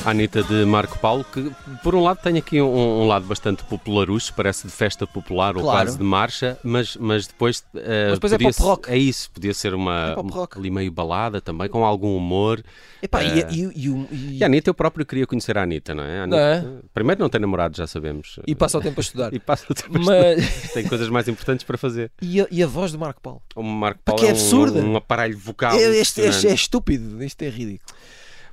Anitta 0.07 0.43
de 0.43 0.65
Marco 0.65 0.99
Paulo, 1.01 1.25
que 1.33 1.51
por 1.83 1.95
um 1.95 2.03
lado 2.03 2.19
tem 2.23 2.39
aqui 2.39 2.61
um, 2.63 3.03
um 3.03 3.07
lado 3.07 3.27
bastante 3.27 3.65
popularucho, 3.65 4.33
parece 4.35 4.67
de 4.67 4.73
festa 4.73 5.07
popular 5.07 5.57
ou 5.57 5.63
Claro. 5.63 5.79
quase 5.87 5.99
de 5.99 6.05
marcha, 6.05 6.59
mas, 6.63 6.97
mas 6.97 7.27
depois. 7.27 7.65
eh, 7.75 8.07
Mas 8.11 8.15
depois 8.19 8.33
é 8.33 8.39
pop 8.39 8.63
rock. 8.63 8.91
É 8.91 8.97
isso, 8.97 9.31
podia 9.33 9.53
ser 9.53 9.75
uma. 9.75 10.15
É 10.17 10.31
rock. 10.33 10.59
ali 10.59 10.71
meio 10.71 10.93
balada 10.93 11.41
também, 11.41 11.69
com 11.69 11.85
algum 11.85 12.17
humor. 12.17 12.63
Epá, 13.03 13.23
e, 13.25 13.41
Eh, 13.41 13.49
e, 13.51 13.65
e, 13.65 13.89
e- 13.89 14.39
E 14.39 14.43
a 14.45 14.47
Anitta, 14.47 14.71
eu 14.71 14.75
próprio 14.75 15.05
queria 15.05 15.27
conhecer 15.27 15.59
a 15.59 15.63
Anitta, 15.63 15.95
não 15.95 16.05
é? 16.05 16.21
A 16.21 16.27
Não 16.27 16.39
Anitta- 16.39 16.83
Primeiro 16.95 17.21
não 17.21 17.29
tem 17.29 17.41
namorado, 17.41 17.77
já 17.77 17.87
sabemos. 17.87 18.39
e 18.47 18.55
passa 18.55 18.79
o 18.79 18.81
tempo 18.81 19.01
a 19.01 19.03
estudar. 19.03 19.33
E 19.35 19.39
passa 19.41 19.67
o 19.71 19.75
tempo 19.75 19.97
a 19.97 20.01
Mas, 20.01 20.39
estudar. 20.39 20.73
Tem 20.73 20.87
coisas 20.89 21.09
mais 21.09 21.27
importantes 21.29 21.65
para 21.65 21.77
fazer. 21.77 22.11
e, 22.23 22.41
a, 22.41 22.47
e 22.51 22.63
a 22.63 22.67
voz 22.67 22.93
do 22.93 22.99
Marco 22.99 23.21
Paulo? 23.21 23.43
O 23.55 23.63
Marco 23.63 24.01
Paulo 24.05 24.19
Porque 24.21 24.31
é 24.31 24.33
um- 24.33 24.37
absurda. 24.37 24.81
Um, 24.81 24.97
aparelho 24.97 25.37
vocal. 25.39 25.75
É, 25.77 25.83
este, 25.99 26.21
este 26.21 26.47
é 26.49 26.55
estúpido, 26.55 27.23
isto 27.25 27.43
é 27.43 27.49
ridículo. 27.49 27.95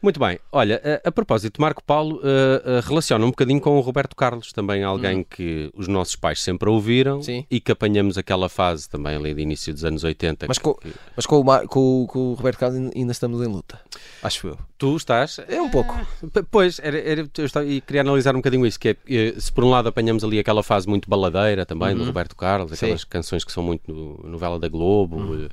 Muito 0.04 0.20
bem, 0.20 0.38
olha, 0.52 0.82
a, 1.04 1.08
a 1.08 1.12
propósito, 1.14 1.62
Marco 1.62 1.82
Paulo 1.82 2.20
eh, 2.26 2.62
eh, 2.66 2.82
relaciona 2.84 3.26
um 3.26 3.30
bocadinho 3.30 3.62
com 3.62 3.78
o 3.78 3.80
Roberto 3.80 4.18
Carlos, 4.18 4.52
também 4.52 4.84
alguém 4.84 5.24
que 5.24 5.72
os 5.74 5.88
nossos 5.88 6.18
pais 6.18 6.42
sempre 6.42 6.68
ouviram 6.70 7.20
Hum. 7.20 7.24
Sim. 7.24 7.46
e 7.50 7.62
que 7.62 7.72
apanhamos 7.72 8.18
aquela 8.18 8.50
fase 8.50 8.90
também 8.90 9.16
ali 9.16 9.34
de 9.34 9.42
início 9.42 9.74
dos 9.74 9.86
anos 9.86 10.04
80. 10.04 10.46
Mas 10.50 10.58
que- 10.58 10.64
com, 10.66 10.74
que 10.74 10.92
mas 11.16 11.26
com, 11.26 11.40
o, 11.40 11.44
Mar- 11.46 11.66
com, 11.68 12.06
com 12.08 12.20
o 12.20 12.34
Roberto 12.34 12.58
Carlos 12.60 12.92
ainda 12.94 13.12
estamos 13.14 13.42
em 13.42 13.48
luta. 13.48 13.80
Acho 14.22 14.48
eu. 14.48 14.58
tu 14.78 14.98
estás. 14.98 15.40
É 15.48 15.62
um 15.62 15.70
pouco. 15.70 15.96
P- 16.34 16.44
Pois, 16.52 16.80
era, 16.80 17.00
era- 17.00 17.22
eu 17.38 17.46
estava, 17.46 17.66
e 17.66 17.80
queria 17.80 18.02
analisar 18.02 18.34
um 18.36 18.40
bocadinho 18.40 18.66
isso, 18.66 18.78
que 18.78 18.90
é, 18.90 18.98
eh, 19.10 19.36
se 19.40 19.54
por 19.54 19.64
um 19.64 19.70
lado 19.70 19.88
apanhamos 19.88 20.22
ali 20.26 20.38
aquela 20.38 20.64
fase 20.64 20.86
muito 20.86 21.10
baladeira 21.10 21.66
também 21.66 21.96
do 21.96 22.04
Roberto 22.04 22.36
Carlos, 22.36 22.72
Uhum. 22.72 22.76
Sim. 22.78 22.86
aquelas 22.88 23.04
canções 23.06 23.46
que 23.46 23.54
são 23.54 23.64
muito 23.64 23.90
no- 23.94 24.30
novela 24.30 24.60
da 24.60 24.68
Globo, 24.68 25.34
eh, 25.34 25.46
eh, 25.46 25.50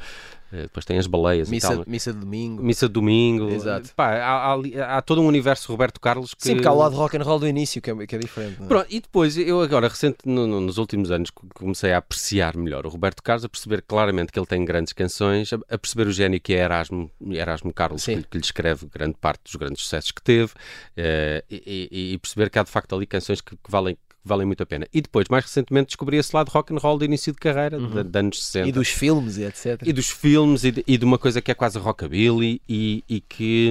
depois 0.52 0.84
tem 0.84 0.98
as 0.98 1.06
baleias 1.06 1.50
e 1.50 1.60
tal. 1.60 1.70
Missa, 1.78 1.84
missa 1.90 2.12
de 2.12 2.18
domingo. 2.18 2.62
Missa 2.62 2.86
de 2.88 2.92
domingo. 2.92 3.48
Exato. 3.50 3.90
Pá, 3.94 4.14
há, 4.16 4.54
há 4.54 4.98
há 4.98 5.02
todo 5.02 5.20
um 5.22 5.26
universo 5.26 5.70
Roberto 5.70 6.00
Carlos 6.00 6.34
que. 6.34 6.42
Sim, 6.42 6.54
porque 6.54 6.66
há 6.68 6.72
o 6.72 6.78
lado 6.78 6.96
rock 6.96 7.16
and 7.16 7.22
roll 7.22 7.38
do 7.38 7.46
início, 7.46 7.80
que 7.80 7.90
é, 7.90 8.06
que 8.06 8.16
é 8.16 8.18
diferente. 8.18 8.62
é? 8.62 8.66
Pronto, 8.66 8.86
e 8.90 9.00
depois, 9.00 9.36
eu 9.36 9.60
agora, 9.62 9.88
recente, 9.88 10.18
no- 10.24 10.46
no- 10.46 10.60
nos 10.60 10.78
últimos 10.78 11.10
anos, 11.10 11.30
co- 11.30 11.46
comecei 11.54 11.92
a 11.92 11.98
apreciar 11.98 12.56
melhor 12.56 12.84
o 12.86 12.88
Roberto 12.88 13.22
Carlos, 13.22 13.44
a 13.44 13.48
perceber 13.48 13.82
claramente 13.82 14.32
que 14.32 14.38
ele 14.38 14.46
tem 14.46 14.64
grandes 14.64 14.92
canções, 14.92 15.52
a, 15.52 15.58
a 15.70 15.78
perceber 15.78 16.06
o 16.06 16.12
gênio 16.12 16.40
que 16.40 16.52
é 16.54 16.58
Erasmo, 16.64 17.10
Erasmo 17.30 17.72
Carlos, 17.72 18.02
que, 18.22 18.28
que 18.28 18.38
lhe 18.38 18.44
escreve 18.44 18.86
grande 18.92 19.16
parte 19.20 19.42
dos 19.44 19.54
grandes 19.56 19.82
sucessos 19.82 20.10
que 20.10 20.22
teve, 20.22 20.52
eh, 20.96 21.44
e, 21.50 21.88
e- 21.90 22.12
e 22.14 22.18
perceber 22.18 22.50
que 22.50 22.58
há 22.58 22.62
de 22.62 22.70
facto 22.70 22.94
ali 22.94 23.06
canções 23.06 23.40
que, 23.40 23.56
que 23.56 23.70
valem, 23.70 23.96
valem 24.24 24.46
muito 24.46 24.62
a 24.62 24.66
pena. 24.66 24.86
E 24.92 25.00
depois, 25.00 25.26
mais 25.30 25.44
recentemente, 25.44 25.88
descobri 25.88 26.16
esse 26.16 26.34
lado 26.34 26.48
rock 26.50 26.72
and 26.72 26.78
roll 26.78 26.98
de 26.98 27.04
início 27.04 27.32
de 27.32 27.38
carreira, 27.38 27.78
de, 27.78 28.04
de 28.04 28.18
anos 28.18 28.44
60. 28.44 28.64
Uhum. 28.64 28.68
E 28.68 28.72
dos 28.72 28.88
filmes 28.88 29.36
e 29.38 29.44
etc. 29.44 29.82
E 29.84 29.92
dos 29.92 30.08
filmes 30.10 30.64
e 30.64 30.70
de, 30.72 30.84
e 30.86 30.98
de 30.98 31.04
uma 31.04 31.18
coisa 31.18 31.40
que 31.40 31.50
é 31.50 31.54
quase 31.54 31.78
rockabilly 31.78 32.60
e, 32.68 33.02
e 33.08 33.20
que, 33.20 33.70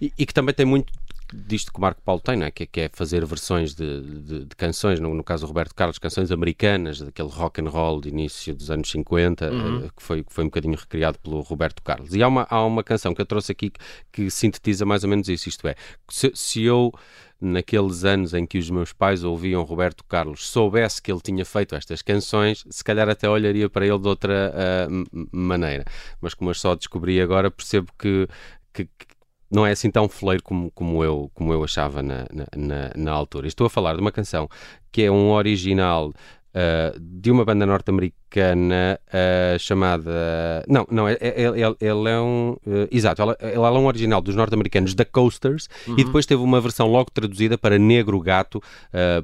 e, 0.00 0.12
e 0.18 0.26
que 0.26 0.34
também 0.34 0.54
tem 0.54 0.66
muito 0.66 0.92
disto 1.32 1.72
que 1.72 1.78
o 1.78 1.80
Marco 1.80 2.00
Paulo 2.02 2.20
tem, 2.20 2.36
não 2.36 2.46
é? 2.46 2.50
que, 2.50 2.62
é- 2.62 2.66
que 2.66 2.80
é 2.82 2.90
fazer 2.92 3.24
versões 3.26 3.74
de, 3.74 4.00
de- 4.02 4.44
de 4.44 4.56
canções, 4.56 5.00
no, 5.00 5.12
no 5.14 5.24
caso 5.24 5.44
do 5.44 5.48
Roberto 5.48 5.74
Carlos, 5.74 5.98
canções 5.98 6.30
americanas, 6.30 7.00
daquele 7.00 7.28
rock 7.28 7.60
and 7.60 7.68
roll 7.70 8.00
de 8.00 8.08
início 8.08 8.54
dos 8.54 8.70
anos 8.70 8.88
50, 8.90 9.46
eh, 9.46 9.50
que, 9.96 10.02
foi, 10.02 10.22
que 10.22 10.32
foi 10.32 10.44
um 10.44 10.46
bocadinho 10.46 10.76
recriado 10.76 11.18
pelo 11.18 11.40
Roberto 11.40 11.82
Carlos. 11.82 12.14
E 12.14 12.22
há 12.22 12.28
uma, 12.28 12.46
há 12.48 12.64
uma 12.64 12.84
canção 12.84 13.12
que 13.12 13.20
eu 13.20 13.26
trouxe 13.26 13.50
aqui 13.50 13.70
que, 13.70 13.80
que 14.12 14.30
sintetiza 14.30 14.84
mais 14.84 15.02
ou 15.02 15.10
menos 15.10 15.28
isso, 15.28 15.48
isto 15.48 15.66
é, 15.66 15.74
se, 16.08 16.30
se 16.36 16.62
eu 16.62 16.92
naqueles 17.40 18.04
anos 18.04 18.32
em 18.34 18.46
que 18.46 18.58
os 18.58 18.70
meus 18.70 18.92
pais 18.92 19.22
ouviam 19.24 19.62
Roberto 19.62 20.04
Carlos, 20.04 20.46
soubesse 20.48 21.00
que 21.02 21.10
ele 21.12 21.20
tinha 21.20 21.44
feito 21.44 21.74
estas 21.74 22.00
canções, 22.02 22.64
se 22.70 22.82
calhar 22.84 23.08
até 23.08 23.28
olharia 23.28 23.68
para 23.68 23.86
ele 23.86 23.98
de 23.98 24.08
outra 24.08 24.52
m- 24.88 25.06
maneira. 25.32 25.84
Mas 26.20 26.34
como 26.34 26.50
eu 26.50 26.54
só 26.54 26.74
descobri 26.74 27.20
agora, 27.20 27.50
percebo 27.50 27.92
que, 27.98 28.26
que- 28.72 28.84
que 28.84 29.06
não 29.50 29.66
é 29.66 29.72
assim 29.72 29.90
tão 29.90 30.08
foleiro 30.08 30.42
como, 30.42 30.70
como, 30.72 31.04
eu, 31.04 31.30
como 31.34 31.52
eu 31.52 31.62
achava 31.62 32.02
na, 32.02 32.26
na- 32.56 32.90
na 32.96 33.12
altura. 33.12 33.46
Estou 33.46 33.66
a 33.66 33.70
falar 33.70 33.94
de 33.94 34.00
uma 34.00 34.10
canção 34.12 34.48
que 34.90 35.02
é 35.02 35.10
um 35.10 35.30
original 35.30 36.12
uh, 36.54 36.98
de 37.00 37.30
uma 37.30 37.44
banda 37.44 37.66
norte-americana 37.66 38.98
uh, 39.08 39.58
chamada. 39.58 40.64
Não, 40.68 40.86
não, 40.90 41.08
ele, 41.08 41.18
ele, 41.20 41.76
ele 41.80 42.08
é 42.08 42.20
um. 42.20 42.56
Uh, 42.66 42.88
exato, 42.90 43.22
ele, 43.22 43.36
ele, 43.40 43.54
é 43.56 43.70
um 43.70 43.86
original 43.86 44.20
dos 44.20 44.36
norte-americanos 44.36 44.94
da 44.94 45.04
Coasters 45.04 45.68
uhum. 45.86 45.96
e 45.98 46.04
depois 46.04 46.24
teve 46.26 46.42
uma 46.42 46.60
versão 46.60 46.86
logo 46.86 47.10
traduzida 47.10 47.58
para 47.58 47.78
Negro 47.78 48.20
Gato 48.20 48.62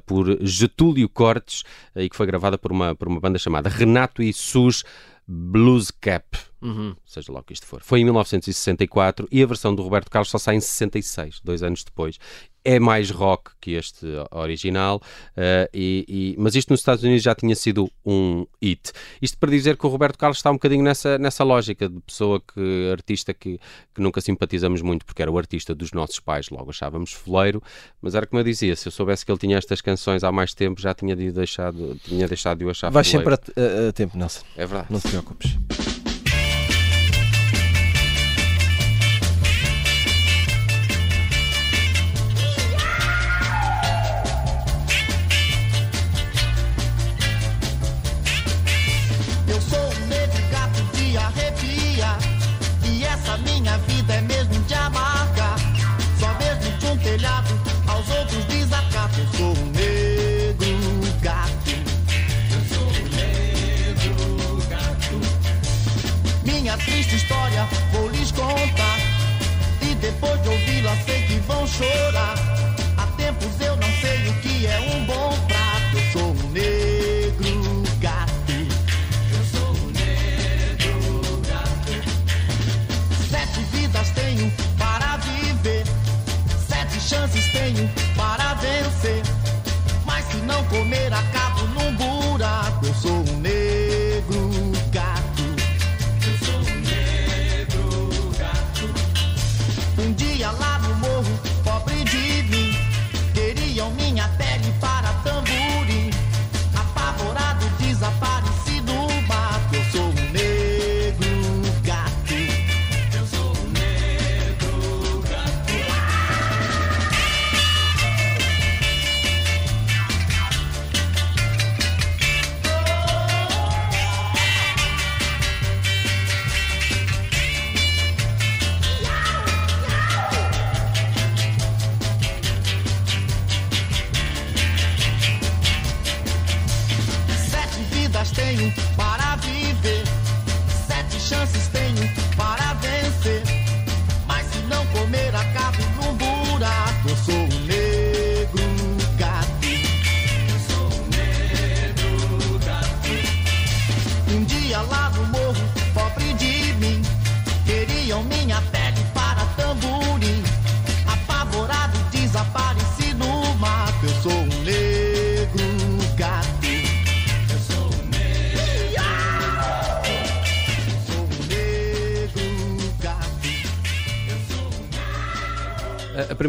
por 0.05 0.37
Getúlio 0.41 1.07
Cortes 1.07 1.63
e 1.95 2.09
que 2.09 2.15
foi 2.15 2.25
gravada 2.25 2.57
por 2.57 2.71
uma, 2.71 2.95
por 2.95 3.07
uma 3.07 3.19
banda 3.19 3.37
chamada 3.37 3.69
Renato 3.69 4.21
e 4.21 4.33
Sus 4.33 4.83
Blues 5.27 5.91
Cap. 5.91 6.37
Uhum. 6.61 6.95
Seja 7.05 7.31
lá 7.31 7.39
o 7.39 7.43
que 7.43 7.53
isto 7.53 7.65
for. 7.65 7.81
Foi 7.81 7.99
em 7.99 8.03
1964 8.03 9.27
e 9.31 9.41
a 9.41 9.45
versão 9.45 9.73
do 9.73 9.81
Roberto 9.81 10.09
Carlos 10.09 10.29
só 10.29 10.37
sai 10.37 10.55
em 10.55 10.59
66, 10.59 11.41
dois 11.43 11.63
anos 11.63 11.83
depois 11.83 12.19
é 12.63 12.79
mais 12.79 13.09
rock 13.09 13.51
que 13.59 13.71
este 13.71 14.05
original, 14.31 15.01
uh, 15.37 15.69
e, 15.73 16.05
e, 16.07 16.35
mas 16.37 16.55
isto 16.55 16.69
nos 16.69 16.79
Estados 16.79 17.03
Unidos 17.03 17.23
já 17.23 17.33
tinha 17.33 17.55
sido 17.55 17.89
um 18.05 18.45
hit. 18.61 18.91
Isto 19.21 19.37
para 19.37 19.49
dizer 19.49 19.77
que 19.77 19.85
o 19.85 19.89
Roberto 19.89 20.17
Carlos 20.17 20.37
está 20.37 20.51
um 20.51 20.55
bocadinho 20.55 20.83
nessa, 20.83 21.17
nessa 21.17 21.43
lógica 21.43 21.89
de 21.89 21.99
pessoa 22.01 22.41
que, 22.41 22.89
artista 22.91 23.33
que, 23.33 23.59
que 23.93 24.01
nunca 24.01 24.21
simpatizamos 24.21 24.81
muito, 24.81 25.05
porque 25.05 25.21
era 25.21 25.31
o 25.31 25.37
artista 25.37 25.73
dos 25.73 25.91
nossos 25.91 26.19
pais, 26.19 26.49
logo 26.49 26.69
achávamos 26.69 27.11
foleiro, 27.11 27.61
mas 28.01 28.15
era 28.15 28.25
como 28.25 28.39
eu 28.39 28.43
dizia, 28.43 28.75
se 28.75 28.87
eu 28.87 28.91
soubesse 28.91 29.25
que 29.25 29.31
ele 29.31 29.39
tinha 29.39 29.57
estas 29.57 29.81
canções 29.81 30.23
há 30.23 30.31
mais 30.31 30.53
tempo, 30.53 30.79
já 30.79 30.93
tinha, 30.93 31.15
de 31.15 31.31
deixado, 31.31 31.97
tinha 32.03 32.27
deixado 32.27 32.59
de 32.59 32.65
o 32.65 32.69
achar 32.69 32.91
Vais 32.91 33.07
sempre 33.07 33.33
a, 33.33 33.37
a, 33.37 33.89
a 33.89 33.93
tempo, 33.93 34.17
Nelson. 34.17 34.43
É 34.55 34.65
verdade. 34.65 34.87
Não 34.89 34.99
te 34.99 35.07
preocupes. 35.07 36.00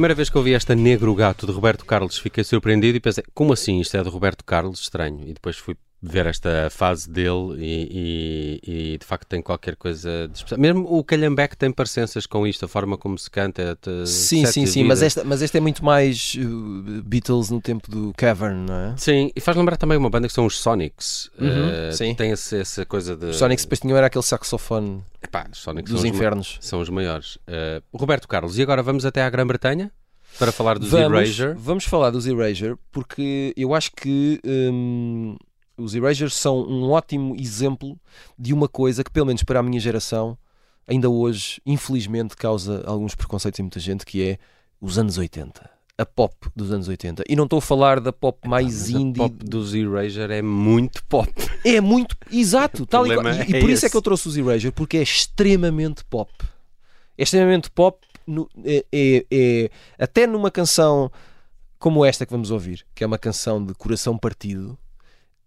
Primeira 0.02 0.16
vez 0.16 0.28
que 0.28 0.36
ouvi 0.36 0.52
esta 0.52 0.74
Negro 0.74 1.14
Gato 1.14 1.46
de 1.46 1.52
Roberto 1.52 1.84
Carlos, 1.84 2.18
fiquei 2.18 2.42
surpreendido 2.42 2.96
e 2.96 3.00
pensei, 3.00 3.22
como 3.32 3.52
assim 3.52 3.78
isto 3.78 3.96
é 3.96 4.02
de 4.02 4.08
Roberto 4.08 4.44
Carlos? 4.44 4.80
Estranho. 4.80 5.28
E 5.28 5.32
depois 5.32 5.56
fui 5.56 5.76
ver 6.02 6.26
esta 6.26 6.68
fase 6.68 7.08
dele 7.08 7.54
e, 7.58 8.60
e, 8.64 8.92
e, 8.94 8.98
de 8.98 9.06
facto 9.06 9.28
tem 9.28 9.40
qualquer 9.40 9.76
coisa 9.76 10.28
de 10.28 10.38
especial. 10.38 10.58
Mesmo 10.58 10.84
o 10.92 11.04
Calhambeck 11.04 11.56
tem 11.56 11.70
parecenças 11.70 12.26
com 12.26 12.44
isto, 12.44 12.64
a 12.64 12.68
forma 12.68 12.98
como 12.98 13.16
se 13.16 13.30
canta. 13.30 13.78
sim, 14.04 14.44
sim, 14.46 14.66
sim, 14.66 14.82
mas 14.82 15.00
esta, 15.00 15.22
mas 15.22 15.40
este 15.42 15.58
é 15.58 15.60
muito 15.60 15.84
mais 15.84 16.36
uh, 16.36 17.02
Beatles 17.04 17.50
no 17.50 17.60
tempo 17.60 17.88
do 17.88 18.12
Cavern, 18.16 18.66
não 18.66 18.74
é? 18.74 18.94
Sim, 18.96 19.30
e 19.36 19.40
faz 19.40 19.56
lembrar 19.56 19.76
também 19.76 19.96
uma 19.96 20.10
banda 20.10 20.26
que 20.26 20.34
são 20.34 20.44
os 20.44 20.58
Sonics. 20.58 21.30
Uhum, 21.38 21.88
uh, 21.88 21.92
sim. 21.92 22.14
Tem 22.16 22.32
esse, 22.32 22.58
essa 22.58 22.84
coisa 22.84 23.16
de. 23.16 23.26
Os 23.26 23.36
Sonics 23.36 23.64
depois 23.64 23.78
tinham 23.78 23.96
era 23.96 24.08
aquele 24.08 24.24
saxofone 24.24 25.04
Epá, 25.22 25.46
dos 25.84 26.04
infernos. 26.04 26.58
Os, 26.60 26.66
são 26.66 26.80
os 26.80 26.88
maiores. 26.88 27.36
Uh, 27.36 27.82
Roberto 27.96 28.26
Carlos, 28.26 28.58
e 28.58 28.62
agora 28.62 28.82
vamos 28.82 29.06
até 29.06 29.22
à 29.22 29.30
Grã-Bretanha? 29.30 29.92
Para 30.38 30.50
falar 30.50 30.78
dos 30.78 30.90
vamos, 30.90 31.18
Erasure? 31.18 31.54
Vamos 31.58 31.84
falar 31.84 32.10
dos 32.10 32.26
Erasure, 32.26 32.76
porque 32.90 33.52
eu 33.56 33.74
acho 33.74 33.92
que 33.92 34.40
hum, 34.44 35.36
os 35.76 35.94
Erasures 35.94 36.34
são 36.34 36.62
um 36.62 36.90
ótimo 36.90 37.34
exemplo 37.38 37.98
de 38.38 38.52
uma 38.52 38.68
coisa 38.68 39.02
que, 39.02 39.10
pelo 39.10 39.26
menos 39.26 39.42
para 39.42 39.60
a 39.60 39.62
minha 39.62 39.80
geração, 39.80 40.36
ainda 40.86 41.08
hoje, 41.08 41.60
infelizmente, 41.64 42.36
causa 42.36 42.82
alguns 42.86 43.14
preconceitos 43.14 43.58
em 43.58 43.62
muita 43.62 43.80
gente, 43.80 44.04
que 44.04 44.22
é 44.22 44.38
os 44.80 44.98
anos 44.98 45.18
80. 45.18 45.70
A 45.98 46.06
pop 46.06 46.34
dos 46.56 46.72
anos 46.72 46.88
80. 46.88 47.24
E 47.28 47.36
não 47.36 47.44
estou 47.44 47.58
a 47.58 47.62
falar 47.62 48.00
da 48.00 48.12
pop 48.12 48.48
mais 48.48 48.88
indie. 48.88 49.20
A 49.20 49.28
pop 49.28 49.44
dos 49.44 49.74
Erasure 49.74 50.32
é 50.32 50.42
muito 50.42 51.04
pop. 51.04 51.30
É 51.64 51.80
muito, 51.80 52.16
exato. 52.30 52.84
tal 52.86 53.06
e, 53.06 53.10
e, 53.10 53.12
e, 53.12 53.16
por 53.16 53.24
é 53.24 53.58
isso 53.58 53.72
esse. 53.72 53.86
é 53.86 53.90
que 53.90 53.96
eu 53.96 54.02
trouxe 54.02 54.26
os 54.26 54.36
Erasure, 54.36 54.72
porque 54.72 54.96
é 54.96 55.02
extremamente 55.02 56.02
pop. 56.04 56.32
É 57.16 57.22
extremamente 57.22 57.70
pop 57.70 57.98
no, 58.26 58.48
é, 58.64 58.84
é, 58.90 59.26
é, 59.30 59.70
até 59.98 60.26
numa 60.26 60.50
canção 60.50 61.10
como 61.78 62.04
esta 62.04 62.24
que 62.24 62.32
vamos 62.32 62.50
ouvir, 62.50 62.86
que 62.94 63.02
é 63.02 63.06
uma 63.06 63.18
canção 63.18 63.64
de 63.64 63.74
coração 63.74 64.16
partido, 64.16 64.78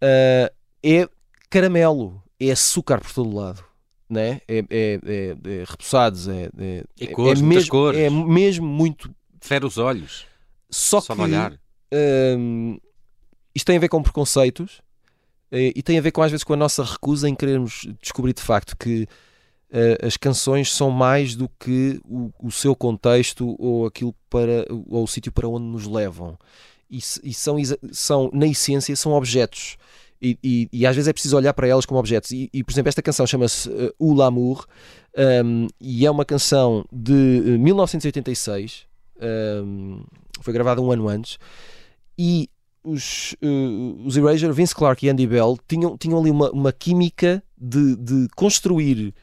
uh, 0.02 0.54
é 0.84 1.10
caramelo, 1.50 2.22
é 2.40 2.52
açúcar 2.52 3.00
por 3.02 3.14
todo 3.14 3.36
lado. 3.36 3.64
Né? 4.08 4.40
É, 4.48 4.60
é, 4.60 4.66
é, 4.70 5.00
é 5.04 5.64
repousados, 5.68 6.28
é, 6.28 6.50
é, 6.60 6.84
é, 7.00 7.08
cores, 7.08 7.42
é, 7.42 7.44
mesmo, 7.44 7.72
cores. 7.72 8.00
é 8.00 8.10
mesmo 8.10 8.68
muito. 8.68 9.14
Fere 9.42 9.66
os 9.66 9.78
olhos. 9.78 10.26
Só, 10.70 11.02
Só 11.02 11.16
que 11.16 11.22
olhar. 11.22 11.54
Uh, 11.54 12.80
isto 13.54 13.66
tem 13.66 13.78
a 13.78 13.80
ver 13.80 13.88
com 13.88 14.04
preconceitos 14.04 14.80
uh, 15.52 15.72
e 15.76 15.82
tem 15.82 15.98
a 15.98 16.02
ver 16.02 16.12
com 16.12 16.22
às 16.22 16.32
vezes 16.32 16.44
com 16.44 16.54
a 16.54 16.58
nossa 16.58 16.84
recusa 16.84 17.30
em 17.30 17.36
querermos 17.36 17.88
descobrir 18.02 18.34
de 18.34 18.42
facto 18.42 18.76
que 18.76 19.08
uh, 19.72 20.06
as 20.06 20.18
canções 20.18 20.72
são 20.74 20.92
mais 20.92 21.36
do 21.36 21.50
que 21.60 22.00
o, 22.04 22.32
o, 22.40 22.52
seu 22.52 22.76
contexto 22.76 23.56
ou 23.58 23.86
aquilo 23.86 24.14
para 24.30 24.66
ou 24.70 25.04
o 25.04 25.08
sítio 25.08 25.32
para 25.32 25.48
onde 25.48 25.66
nos 25.66 25.88
levam 25.88 26.38
e, 26.98 27.30
e 27.30 27.34
são, 27.34 27.56
são 27.92 28.30
na 28.34 28.48
essência 28.48 28.96
são 28.96 29.14
objetos 29.14 29.78
e, 30.22 30.38
e, 30.44 30.70
e, 30.72 30.86
às 30.86 30.96
vezes 30.96 31.08
é 31.08 31.14
preciso 31.14 31.36
olhar 31.36 31.54
para 31.54 31.68
elas 31.68 31.86
como 31.86 32.00
objetos. 32.00 32.32
E, 32.32 32.50
e 32.54 32.64
por 32.64 32.72
exemplo, 32.72 32.90
esta 32.90 33.02
canção 33.02 33.28
chama-se 33.28 33.70
uh, 33.70 33.94
O 34.00 34.14
L'amour 34.14 34.66
um, 35.46 35.68
e 35.80 36.06
é 36.06 36.12
uma 36.12 36.26
canção 36.26 36.86
de 36.92 37.14
1986, 37.14 38.86
um, 39.64 40.04
foi 40.42 40.54
gravada 40.54 40.82
um 40.82 40.92
ano 40.92 41.08
antes, 41.08 41.38
e 42.18 42.50
os, 42.84 43.36
uh, 43.42 44.06
os 44.06 44.16
Erasure, 44.16 44.54
Vince 44.54 44.74
Clarke 44.74 45.06
e 45.06 45.10
Andy 45.10 45.28
Bell, 45.28 45.58
tinham, 45.68 45.98
tinham 45.98 46.20
ali 46.20 46.32
uma, 46.32 46.50
uma 46.52 46.72
química 46.72 47.44
de, 47.58 47.96
de 47.96 48.28
construir 48.36 49.14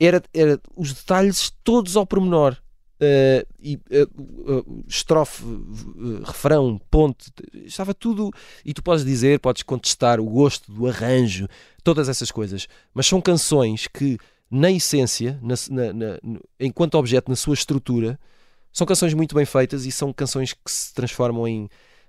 era, 0.00 0.22
era 0.32 0.60
os 0.76 0.92
detalhes 0.92 1.52
todos 1.64 1.96
ao 1.96 2.06
pormenor. 2.06 2.56
Uh, 3.00 3.46
e, 3.62 3.76
uh, 3.76 4.84
estrofe, 4.88 5.44
refrão, 6.24 6.80
ponte, 6.90 7.30
estava 7.64 7.94
tudo. 7.94 8.30
E 8.64 8.74
tu 8.74 8.82
podes 8.82 9.04
dizer, 9.04 9.38
podes 9.38 9.62
contestar 9.62 10.18
o 10.18 10.24
gosto 10.24 10.72
do 10.72 10.86
arranjo, 10.86 11.46
todas 11.84 12.08
essas 12.08 12.30
coisas, 12.30 12.66
mas 12.92 13.06
são 13.06 13.20
canções 13.20 13.86
que, 13.86 14.18
na 14.50 14.70
essência, 14.70 15.38
na, 15.40 15.54
na, 15.70 15.92
na, 15.92 16.40
enquanto 16.58 16.96
objeto, 16.96 17.30
na 17.30 17.36
sua 17.36 17.54
estrutura, 17.54 18.18
são 18.72 18.86
canções 18.86 19.14
muito 19.14 19.34
bem 19.34 19.44
feitas 19.44 19.86
e 19.86 19.92
são 19.92 20.12
canções 20.12 20.52
que 20.52 20.70
se 20.70 20.92
transformam 20.92 21.46
em, 21.46 21.68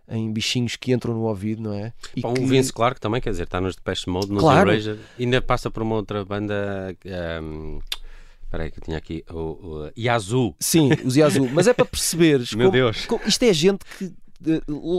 em 0.09 0.31
bichinhos 0.31 0.75
que 0.75 0.91
entram 0.91 1.13
no 1.13 1.21
ouvido, 1.21 1.61
não 1.61 1.73
é? 1.73 1.93
E 2.15 2.21
Bom, 2.21 2.33
que... 2.33 2.41
O 2.41 2.47
Vince 2.47 2.73
Clarke 2.73 2.99
também, 2.99 3.21
quer 3.21 3.29
dizer, 3.29 3.43
está 3.43 3.61
nos 3.61 3.75
Depeche 3.75 4.09
Mode, 4.09 4.31
nos 4.31 4.41
claro. 4.41 4.71
Erasure, 4.71 4.99
ainda 5.19 5.41
passa 5.41 5.69
por 5.69 5.83
uma 5.83 5.95
outra 5.95 6.25
banda. 6.25 6.95
Um... 7.41 7.79
Espera 8.49 8.63
aí 8.63 8.71
que 8.71 8.79
eu 8.79 8.83
tinha 8.83 8.97
aqui 8.97 9.23
o, 9.29 9.35
o 9.35 9.91
Yazoo. 9.95 10.55
Sim, 10.59 10.89
os 11.05 11.15
Yazoo. 11.15 11.47
Mas 11.53 11.67
é 11.67 11.73
para 11.73 11.85
perceberes. 11.85 12.51
Meu 12.57 12.69
como, 12.69 12.71
Deus. 12.71 13.05
Como, 13.05 13.21
isto 13.27 13.43
é 13.43 13.53
gente 13.53 13.85
que 13.95 14.11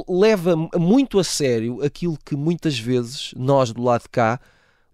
leva 0.09 0.55
muito 0.79 1.19
a 1.19 1.25
sério 1.25 1.83
aquilo 1.83 2.17
que 2.25 2.37
muitas 2.37 2.79
vezes 2.79 3.33
nós 3.37 3.73
do 3.73 3.83
lado 3.83 4.03
de 4.03 4.09
cá 4.09 4.39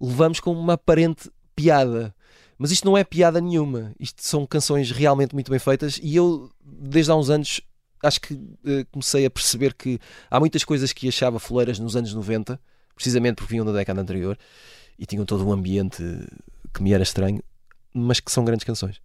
levamos 0.00 0.40
como 0.40 0.58
uma 0.58 0.72
aparente 0.72 1.30
piada. 1.54 2.14
Mas 2.56 2.70
isto 2.70 2.86
não 2.86 2.96
é 2.96 3.04
piada 3.04 3.42
nenhuma. 3.42 3.92
Isto 4.00 4.22
são 4.22 4.46
canções 4.46 4.90
realmente 4.90 5.34
muito 5.34 5.50
bem 5.50 5.60
feitas 5.60 6.00
e 6.02 6.16
eu, 6.16 6.50
desde 6.64 7.12
há 7.12 7.14
uns 7.14 7.28
anos, 7.28 7.60
acho 8.02 8.22
que 8.22 8.32
uh, 8.32 8.86
comecei 8.90 9.26
a 9.26 9.30
perceber 9.30 9.74
que 9.74 9.98
há 10.30 10.40
muitas 10.40 10.64
coisas 10.64 10.94
que 10.94 11.08
achava 11.08 11.38
foleiras 11.38 11.78
nos 11.78 11.94
anos 11.94 12.14
90, 12.14 12.58
precisamente 12.94 13.36
porque 13.36 13.52
vinham 13.52 13.66
da 13.66 13.72
década 13.72 14.00
anterior 14.00 14.38
e 14.98 15.04
tinham 15.04 15.26
todo 15.26 15.46
um 15.46 15.52
ambiente 15.52 16.02
que 16.72 16.82
me 16.82 16.94
era 16.94 17.02
estranho, 17.02 17.42
mas 17.96 18.20
que 18.20 18.30
são 18.30 18.44
grandes 18.44 18.64
canções. 18.64 19.00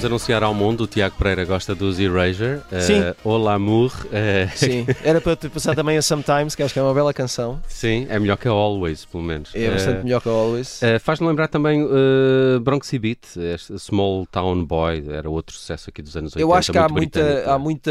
Podemos 0.00 0.04
anunciar 0.04 0.42
ao 0.42 0.54
mundo, 0.54 0.84
o 0.84 0.86
Tiago 0.86 1.14
Pereira 1.16 1.44
gosta 1.44 1.74
dos 1.74 1.98
Erasure. 1.98 2.58
Uh, 2.72 2.80
Sim. 2.80 3.00
Olá, 3.22 3.54
Amour. 3.54 3.92
Uh... 4.06 4.56
Sim, 4.56 4.86
era 5.04 5.20
para 5.20 5.36
te 5.36 5.48
passar 5.48 5.74
também 5.74 5.98
a 5.98 6.02
Sometimes, 6.02 6.54
que 6.54 6.62
acho 6.62 6.72
que 6.72 6.80
é 6.80 6.82
uma 6.82 6.94
bela 6.94 7.12
canção. 7.12 7.60
Sim, 7.68 8.06
é 8.08 8.18
melhor 8.18 8.36
que 8.36 8.48
a 8.48 8.50
Always, 8.50 9.04
pelo 9.04 9.22
menos. 9.22 9.54
É 9.54 9.70
bastante 9.70 10.00
uh, 10.00 10.04
melhor 10.04 10.22
que 10.22 10.28
a 10.28 10.32
Always. 10.32 10.80
Faz-me 11.00 11.26
lembrar 11.26 11.48
também 11.48 11.82
uh, 11.82 12.60
Bronx 12.62 12.90
Beat, 12.92 13.26
Small 13.78 14.26
Town 14.26 14.64
Boy, 14.64 15.04
era 15.10 15.28
outro 15.28 15.54
sucesso 15.54 15.90
aqui 15.90 16.00
dos 16.00 16.16
anos 16.16 16.34
80. 16.34 16.42
Eu 16.42 16.54
acho 16.54 16.72
que 16.72 16.78
há 16.78 16.88
muita, 16.88 17.50
há, 17.50 17.58
muita, 17.58 17.90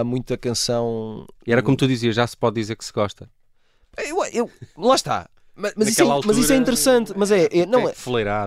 há 0.00 0.04
muita 0.04 0.36
canção. 0.36 1.26
E 1.46 1.52
era 1.52 1.62
como 1.62 1.76
tu 1.76 1.88
dizias, 1.88 2.14
já 2.14 2.26
se 2.26 2.36
pode 2.36 2.56
dizer 2.56 2.76
que 2.76 2.84
se 2.84 2.92
gosta. 2.92 3.28
Eu, 3.96 4.24
eu, 4.32 4.50
lá 4.76 4.94
está. 4.94 5.28
Mas, 5.58 5.72
mas, 5.76 5.88
isso 5.88 6.02
é, 6.02 6.04
altura, 6.04 6.34
mas, 6.34 6.44
isso 6.44 6.52
é, 6.52 6.56
interessante. 6.56 7.12
Mas 7.16 7.30
é, 7.32 7.48
é 7.50 7.66
não 7.66 7.88
é, 7.88 7.92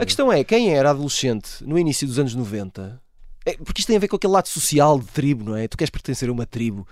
A 0.01 0.05
questão 0.05 0.32
é 0.32 0.45
quem 0.45 0.74
era 0.74 0.91
adolescente 0.91 1.62
no 1.62 1.78
início 1.78 2.07
dos 2.07 2.18
anos 2.18 2.34
90. 2.34 3.01
É, 3.45 3.57
porque 3.57 3.82
isto 3.82 3.88
tem 3.88 3.97
a 3.97 3.99
ver 3.99 4.07
com 4.07 4.16
aquele 4.16 4.32
lado 4.32 4.47
social 4.47 4.97
de 4.97 5.07
tribo, 5.07 5.43
não 5.43 5.57
é? 5.57 5.68
Tu 5.68 5.76
queres 5.76 5.89
pertencer 5.89 6.30
a 6.30 6.32
uma 6.32 6.45
tribo 6.45 6.88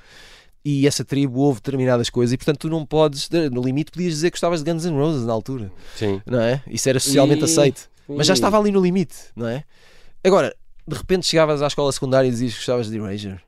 e 0.66 0.86
essa 0.86 1.06
tribo 1.06 1.40
houve 1.40 1.60
determinadas 1.60 2.10
coisas 2.10 2.34
e 2.34 2.38
portanto 2.38 2.60
tu 2.60 2.70
não 2.70 2.86
podes, 2.86 3.30
no 3.52 3.62
limite, 3.62 3.92
podias 3.92 4.14
dizer 4.14 4.30
que 4.30 4.36
gostavas 4.36 4.62
de 4.62 4.70
Guns 4.70 4.84
N' 4.84 4.94
Roses 4.94 5.26
na 5.26 5.32
altura. 5.32 5.72
Sim. 5.96 6.22
Não 6.26 6.42
é? 6.42 6.62
Isso 6.68 6.90
era 6.90 7.00
socialmente 7.00 7.42
e... 7.42 7.46
aceito. 7.46 7.90
Mas 8.08 8.28
já 8.28 8.34
estava 8.34 8.60
ali 8.60 8.72
no 8.72 8.82
limite, 8.82 9.16
não 9.36 9.48
é? 9.48 9.64
Agora, 10.24 10.54
de 10.86 10.96
repente 10.96 11.28
chegavas 11.28 11.62
à 11.62 11.68
escola 11.68 11.92
secundária 11.92 12.28
e 12.28 12.32
dizias 12.32 12.54
que 12.54 12.60
gostavas 12.60 12.90
de 12.90 12.98
Erasure. 12.98 13.40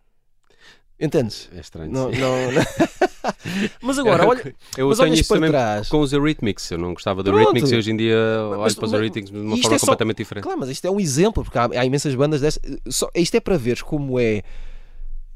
Entendes? 1.01 1.49
É 1.55 1.59
estranho. 1.59 1.91
Não, 1.91 2.11
não, 2.11 2.51
não. 2.53 2.61
mas 3.81 3.97
agora, 3.97 4.27
olha, 4.27 4.55
eu 4.77 4.87
mas 4.89 4.97
tenho 4.99 5.13
isso 5.15 5.27
para 5.27 5.37
também 5.37 5.49
trás. 5.49 5.89
com 5.89 5.99
os 5.99 6.13
Eurythmics. 6.13 6.69
Eu 6.69 6.77
não 6.77 6.93
gostava 6.93 7.23
do. 7.23 7.31
Eurythmics 7.31 7.71
e 7.71 7.75
hoje 7.75 7.91
em 7.91 7.97
dia 7.97 8.15
olho 8.49 8.59
Mas- 8.59 8.75
para 8.75 8.85
os 8.85 8.93
Eurythmics 8.93 9.31
de 9.31 9.37
uma 9.37 9.57
forma 9.57 9.75
é 9.75 9.79
só- 9.79 9.85
completamente 9.87 10.17
diferente. 10.17 10.43
Claro, 10.43 10.59
mas 10.59 10.69
isto 10.69 10.85
é 10.85 10.91
um 10.91 10.99
exemplo, 10.99 11.43
porque 11.43 11.57
há, 11.57 11.67
há 11.75 11.85
imensas 11.85 12.13
bandas 12.13 12.41
dessas. 12.41 12.61
Só, 12.89 13.09
isto 13.15 13.35
é 13.35 13.39
para 13.39 13.57
veres 13.57 13.81
como 13.81 14.19
é. 14.19 14.43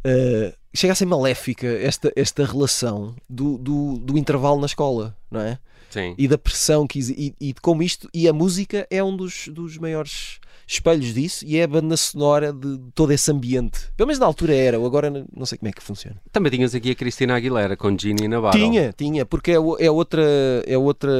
eh, 0.03 0.53
chega 0.74 0.93
a 0.93 0.95
ser 0.95 1.05
maléfica 1.05 1.68
esta, 1.68 2.11
esta 2.16 2.45
relação 2.45 3.16
do, 3.30 3.57
do, 3.57 3.97
do 3.97 4.18
intervalo 4.18 4.59
na 4.59 4.66
escola, 4.68 5.16
não 5.32 5.41
é? 5.41 5.57
Sim. 5.96 6.14
E 6.18 6.28
da 6.28 6.38
pressão 6.38 6.86
que 6.86 7.00
e, 7.00 7.34
e 7.39 7.54
de 7.54 7.62
como 7.62 7.82
isto. 7.82 8.10
E 8.14 8.28
a 8.28 8.34
música 8.34 8.86
é 8.89 9.02
um 9.02 9.16
dos, 9.16 9.48
dos 9.48 9.78
maiores 9.78 10.41
espelhos 10.68 11.14
disso 11.14 11.46
e 11.46 11.56
é 11.58 11.64
a 11.64 11.68
banda 11.68 11.96
sonora 11.96 12.52
de 12.52 12.78
todo 12.93 13.14
esse 13.14 13.32
ambiente. 13.32 13.80
Pelo 13.96 14.08
menos 14.08 14.20
na 14.20 14.26
altura 14.26 14.54
era, 14.54 14.78
ou 14.78 14.86
agora 14.86 15.26
não 15.34 15.46
sei 15.46 15.58
como 15.58 15.70
é 15.70 15.72
que 15.72 15.82
funciona. 15.82 16.22
Também 16.34 16.52
tinhas 16.52 16.76
aqui 16.76 16.91
a 16.91 16.96
Cristina 16.96 17.38
Aguilera 17.38 17.78
com 17.78 17.98
Ginny 17.98 18.28
na 18.28 18.41
Battle. 18.41 18.62
Tinha, 18.62 18.91
tinha, 18.91 19.26
porque 19.26 19.52
é, 19.52 19.54
é 19.54 19.58
outra 19.58 20.24
é 20.68 20.78
outra 20.78 21.14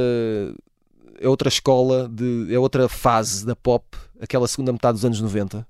é 1.18 1.26
outra 1.26 1.48
escola 1.48 2.06
de 2.12 2.54
é 2.54 2.58
outra 2.58 2.86
fase 2.86 3.46
da 3.46 3.56
pop, 3.56 3.96
aquela 4.20 4.46
segunda 4.46 4.72
metade 4.72 4.96
dos 4.96 5.06
anos 5.06 5.22
90 5.22 5.66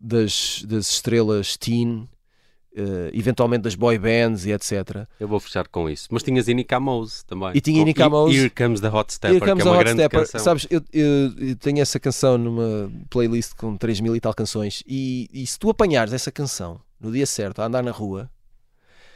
das, 0.00 0.62
das 0.64 0.90
estrelas 0.92 1.56
teen, 1.56 2.08
eh, 2.78 3.10
eventualmente 3.12 3.62
das 3.62 3.74
boy 3.74 3.98
bands 3.98 4.46
e 4.46 4.52
etc. 4.52 5.06
Eu 5.18 5.26
vou 5.26 5.40
fechar 5.40 5.66
com 5.68 5.90
isso. 5.90 6.06
Mas 6.10 6.22
tinhas 6.22 6.46
Inika 6.48 6.78
Mose 6.78 7.24
também. 7.26 7.50
E 7.54 7.60
tinha 7.60 7.82
Here- 7.82 8.08
Mose. 8.08 8.36
Here 8.36 8.50
Comes 8.50 8.80
the 8.80 8.88
Hot 8.88 9.12
Stepper, 9.12 9.40
que 9.42 9.50
é 9.50 9.54
uma 9.54 9.70
Hot 9.72 9.78
grande 9.84 10.00
Stepper. 10.00 10.20
canção. 10.20 10.40
Sabes, 10.40 10.66
eu, 10.70 10.82
eu- 10.92 11.48
eu 11.48 11.56
tenho 11.56 11.80
essa 11.80 11.98
canção 11.98 12.38
numa 12.38 12.90
playlist 13.10 13.54
com 13.56 13.76
3 13.76 14.00
mil 14.00 14.14
e 14.14 14.20
tal 14.20 14.32
canções 14.32 14.82
e, 14.86 15.28
e 15.32 15.46
se 15.46 15.58
tu 15.58 15.68
apanhares 15.70 16.12
essa 16.12 16.30
canção 16.30 16.80
no 17.00 17.10
dia 17.12 17.26
certo 17.26 17.60
a 17.60 17.66
andar 17.66 17.82
na 17.82 17.90
rua, 17.90 18.30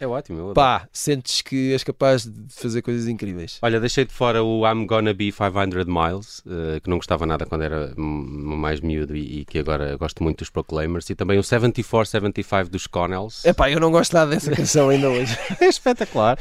É 0.03 0.07
ótimo. 0.07 0.39
eu 0.39 0.43
adoro. 0.51 0.55
pá, 0.55 0.89
sentes 0.93 1.43
que 1.43 1.73
és 1.73 1.85
capaz 1.85 2.25
de 2.27 2.33
fazer 2.55 2.83
coisas 2.83 3.07
incríveis. 3.07 3.59
Olha, 3.63 3.79
deixei 3.79 4.05
de 4.05 4.13
fora 4.13 4.43
o 4.43 4.67
I'm 4.67 4.85
Gonna 4.87 5.15
Be 5.15 5.31
500 5.31 5.85
Miles, 5.87 6.43
eh, 6.47 6.81
que 6.81 6.91
não 6.91 6.97
gostava 6.97 7.25
nada 7.25 7.47
quando 7.47 7.63
era 7.63 7.93
mais 7.97 8.81
miúdo 8.81 9.15
e, 9.17 9.41
e 9.41 9.45
que 9.45 9.59
agora 9.59 9.97
gosto 9.97 10.23
muito 10.23 10.39
dos 10.39 10.51
Proclaimers, 10.51 11.09
e 11.11 11.15
também 11.15 11.39
o 11.39 11.43
74-75 11.43 12.69
dos 12.69 12.87
Connells. 12.87 13.47
Epá, 13.47 13.71
eu 13.71 13.79
não 13.79 13.91
gosto 13.91 14.13
nada 14.15 14.31
dessa 14.33 14.51
canção 14.51 14.89
ainda 14.89 15.09
hoje. 15.09 15.37
É 15.61 15.67
espetacular. 15.67 16.39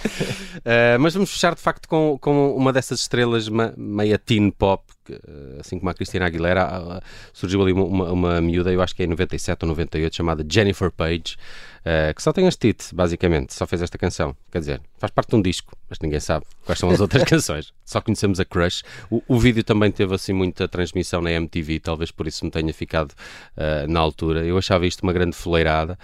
Eh, 0.66 0.98
mas 0.98 1.14
vamos 1.14 1.32
fechar 1.32 1.54
de 1.54 1.62
facto 1.62 1.88
com, 1.88 2.18
com 2.20 2.56
uma 2.56 2.74
dessas 2.74 3.02
estrelas 3.02 3.48
ma- 3.48 3.74
meia 3.78 4.18
teen 4.18 4.50
pop, 4.50 4.84
que, 5.12 5.16
eh, 5.16 5.60
assim 5.60 5.78
como 5.78 5.90
a 5.90 5.94
Cristina 5.94 6.26
Aguilera. 6.26 6.64
ah, 6.64 6.98
ah, 6.98 7.02
surgiu 7.34 7.62
ali 7.62 7.74
uma, 7.74 7.84
uma, 7.84 8.12
uma 8.12 8.42
miúda, 8.42 8.72
eu 8.72 8.82
acho 8.82 8.96
que 8.96 9.04
é 9.04 9.06
em 9.06 9.10
97 9.10 9.64
ou 9.64 9.70
98, 9.70 10.16
chamada 10.16 10.46
Jennifer 10.48 10.92
Page, 10.92 11.38
eh, 11.84 12.14
que 12.14 12.22
só 12.22 12.32
tem 12.32 12.48
este 12.48 12.68
hit, 12.68 12.96
basicamente, 12.96 13.54
só 13.54 13.66
fez 13.66 13.82
esta 13.82 13.98
canção. 13.98 14.36
Quer 14.52 14.60
dizer, 14.60 14.82
faz 14.98 15.12
parte 15.12 15.30
de 15.30 15.36
um 15.36 15.42
disco, 15.42 15.76
mas 15.90 16.00
ninguém 16.00 16.20
sabe 16.20 16.46
quais 16.66 16.80
são 16.80 16.90
as 16.90 17.00
outras 17.02 17.24
canções. 17.24 17.74
Só 17.84 18.00
conhecemos 18.00 18.40
a 18.40 18.46
Crush. 18.46 18.84
O, 19.10 19.22
o 19.28 19.40
vídeo 19.40 19.64
também 19.64 19.92
teve 19.92 20.14
assim 20.14 20.34
muita 20.34 20.68
transmissão 20.68 21.22
na 21.22 21.32
MTV, 21.32 21.80
talvez 21.80 22.12
por 22.12 22.28
isso 22.28 22.46
me 22.46 22.52
tenha 22.52 22.74
ficado 22.74 23.14
eh, 23.58 23.88
na 23.88 24.00
altura. 24.00 24.46
Eu 24.46 24.58
achava 24.58 24.86
isto 24.86 25.02
uma 25.02 25.14
grande 25.14 25.36
foleirada 25.36 25.98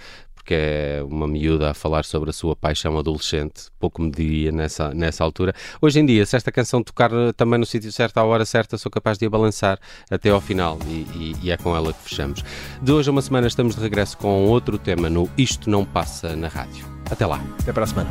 porque 0.48 0.54
é 0.54 1.02
uma 1.06 1.28
miúda 1.28 1.72
a 1.72 1.74
falar 1.74 2.06
sobre 2.06 2.30
a 2.30 2.32
sua 2.32 2.56
paixão 2.56 2.98
adolescente, 2.98 3.64
pouco 3.78 4.00
me 4.00 4.10
diria 4.10 4.50
nessa, 4.50 4.94
nessa 4.94 5.22
altura. 5.22 5.52
Hoje 5.78 6.00
em 6.00 6.06
dia, 6.06 6.24
se 6.24 6.36
esta 6.36 6.50
canção 6.50 6.82
tocar 6.82 7.12
eh, 7.12 7.32
também 7.36 7.58
no 7.60 7.66
sítio 7.66 7.92
certo, 7.92 8.16
à 8.16 8.24
hora 8.24 8.46
certa, 8.46 8.78
sou 8.78 8.90
capaz 8.90 9.18
de 9.18 9.26
a 9.26 9.30
balançar 9.30 9.78
até 10.10 10.30
ao 10.30 10.40
final 10.40 10.78
e, 10.86 11.06
e- 11.14 11.36
e 11.42 11.50
é 11.50 11.56
com 11.58 11.76
ela 11.76 11.92
que 11.92 12.00
fechamos. 12.02 12.42
De 12.80 12.90
hoje 12.90 13.10
a 13.10 13.12
uma 13.12 13.20
semana 13.20 13.46
estamos 13.46 13.74
de 13.76 13.82
regresso 13.82 14.16
com 14.16 14.46
outro 14.46 14.78
tema 14.78 15.10
no 15.10 15.28
Isto 15.36 15.68
Não 15.68 15.84
Passa 15.84 16.34
na 16.34 16.48
Rádio. 16.48 16.86
Até 17.10 17.26
lá. 17.26 17.44
Até 17.60 17.70
para 17.70 17.84
a 17.84 17.86
semana. 17.86 18.08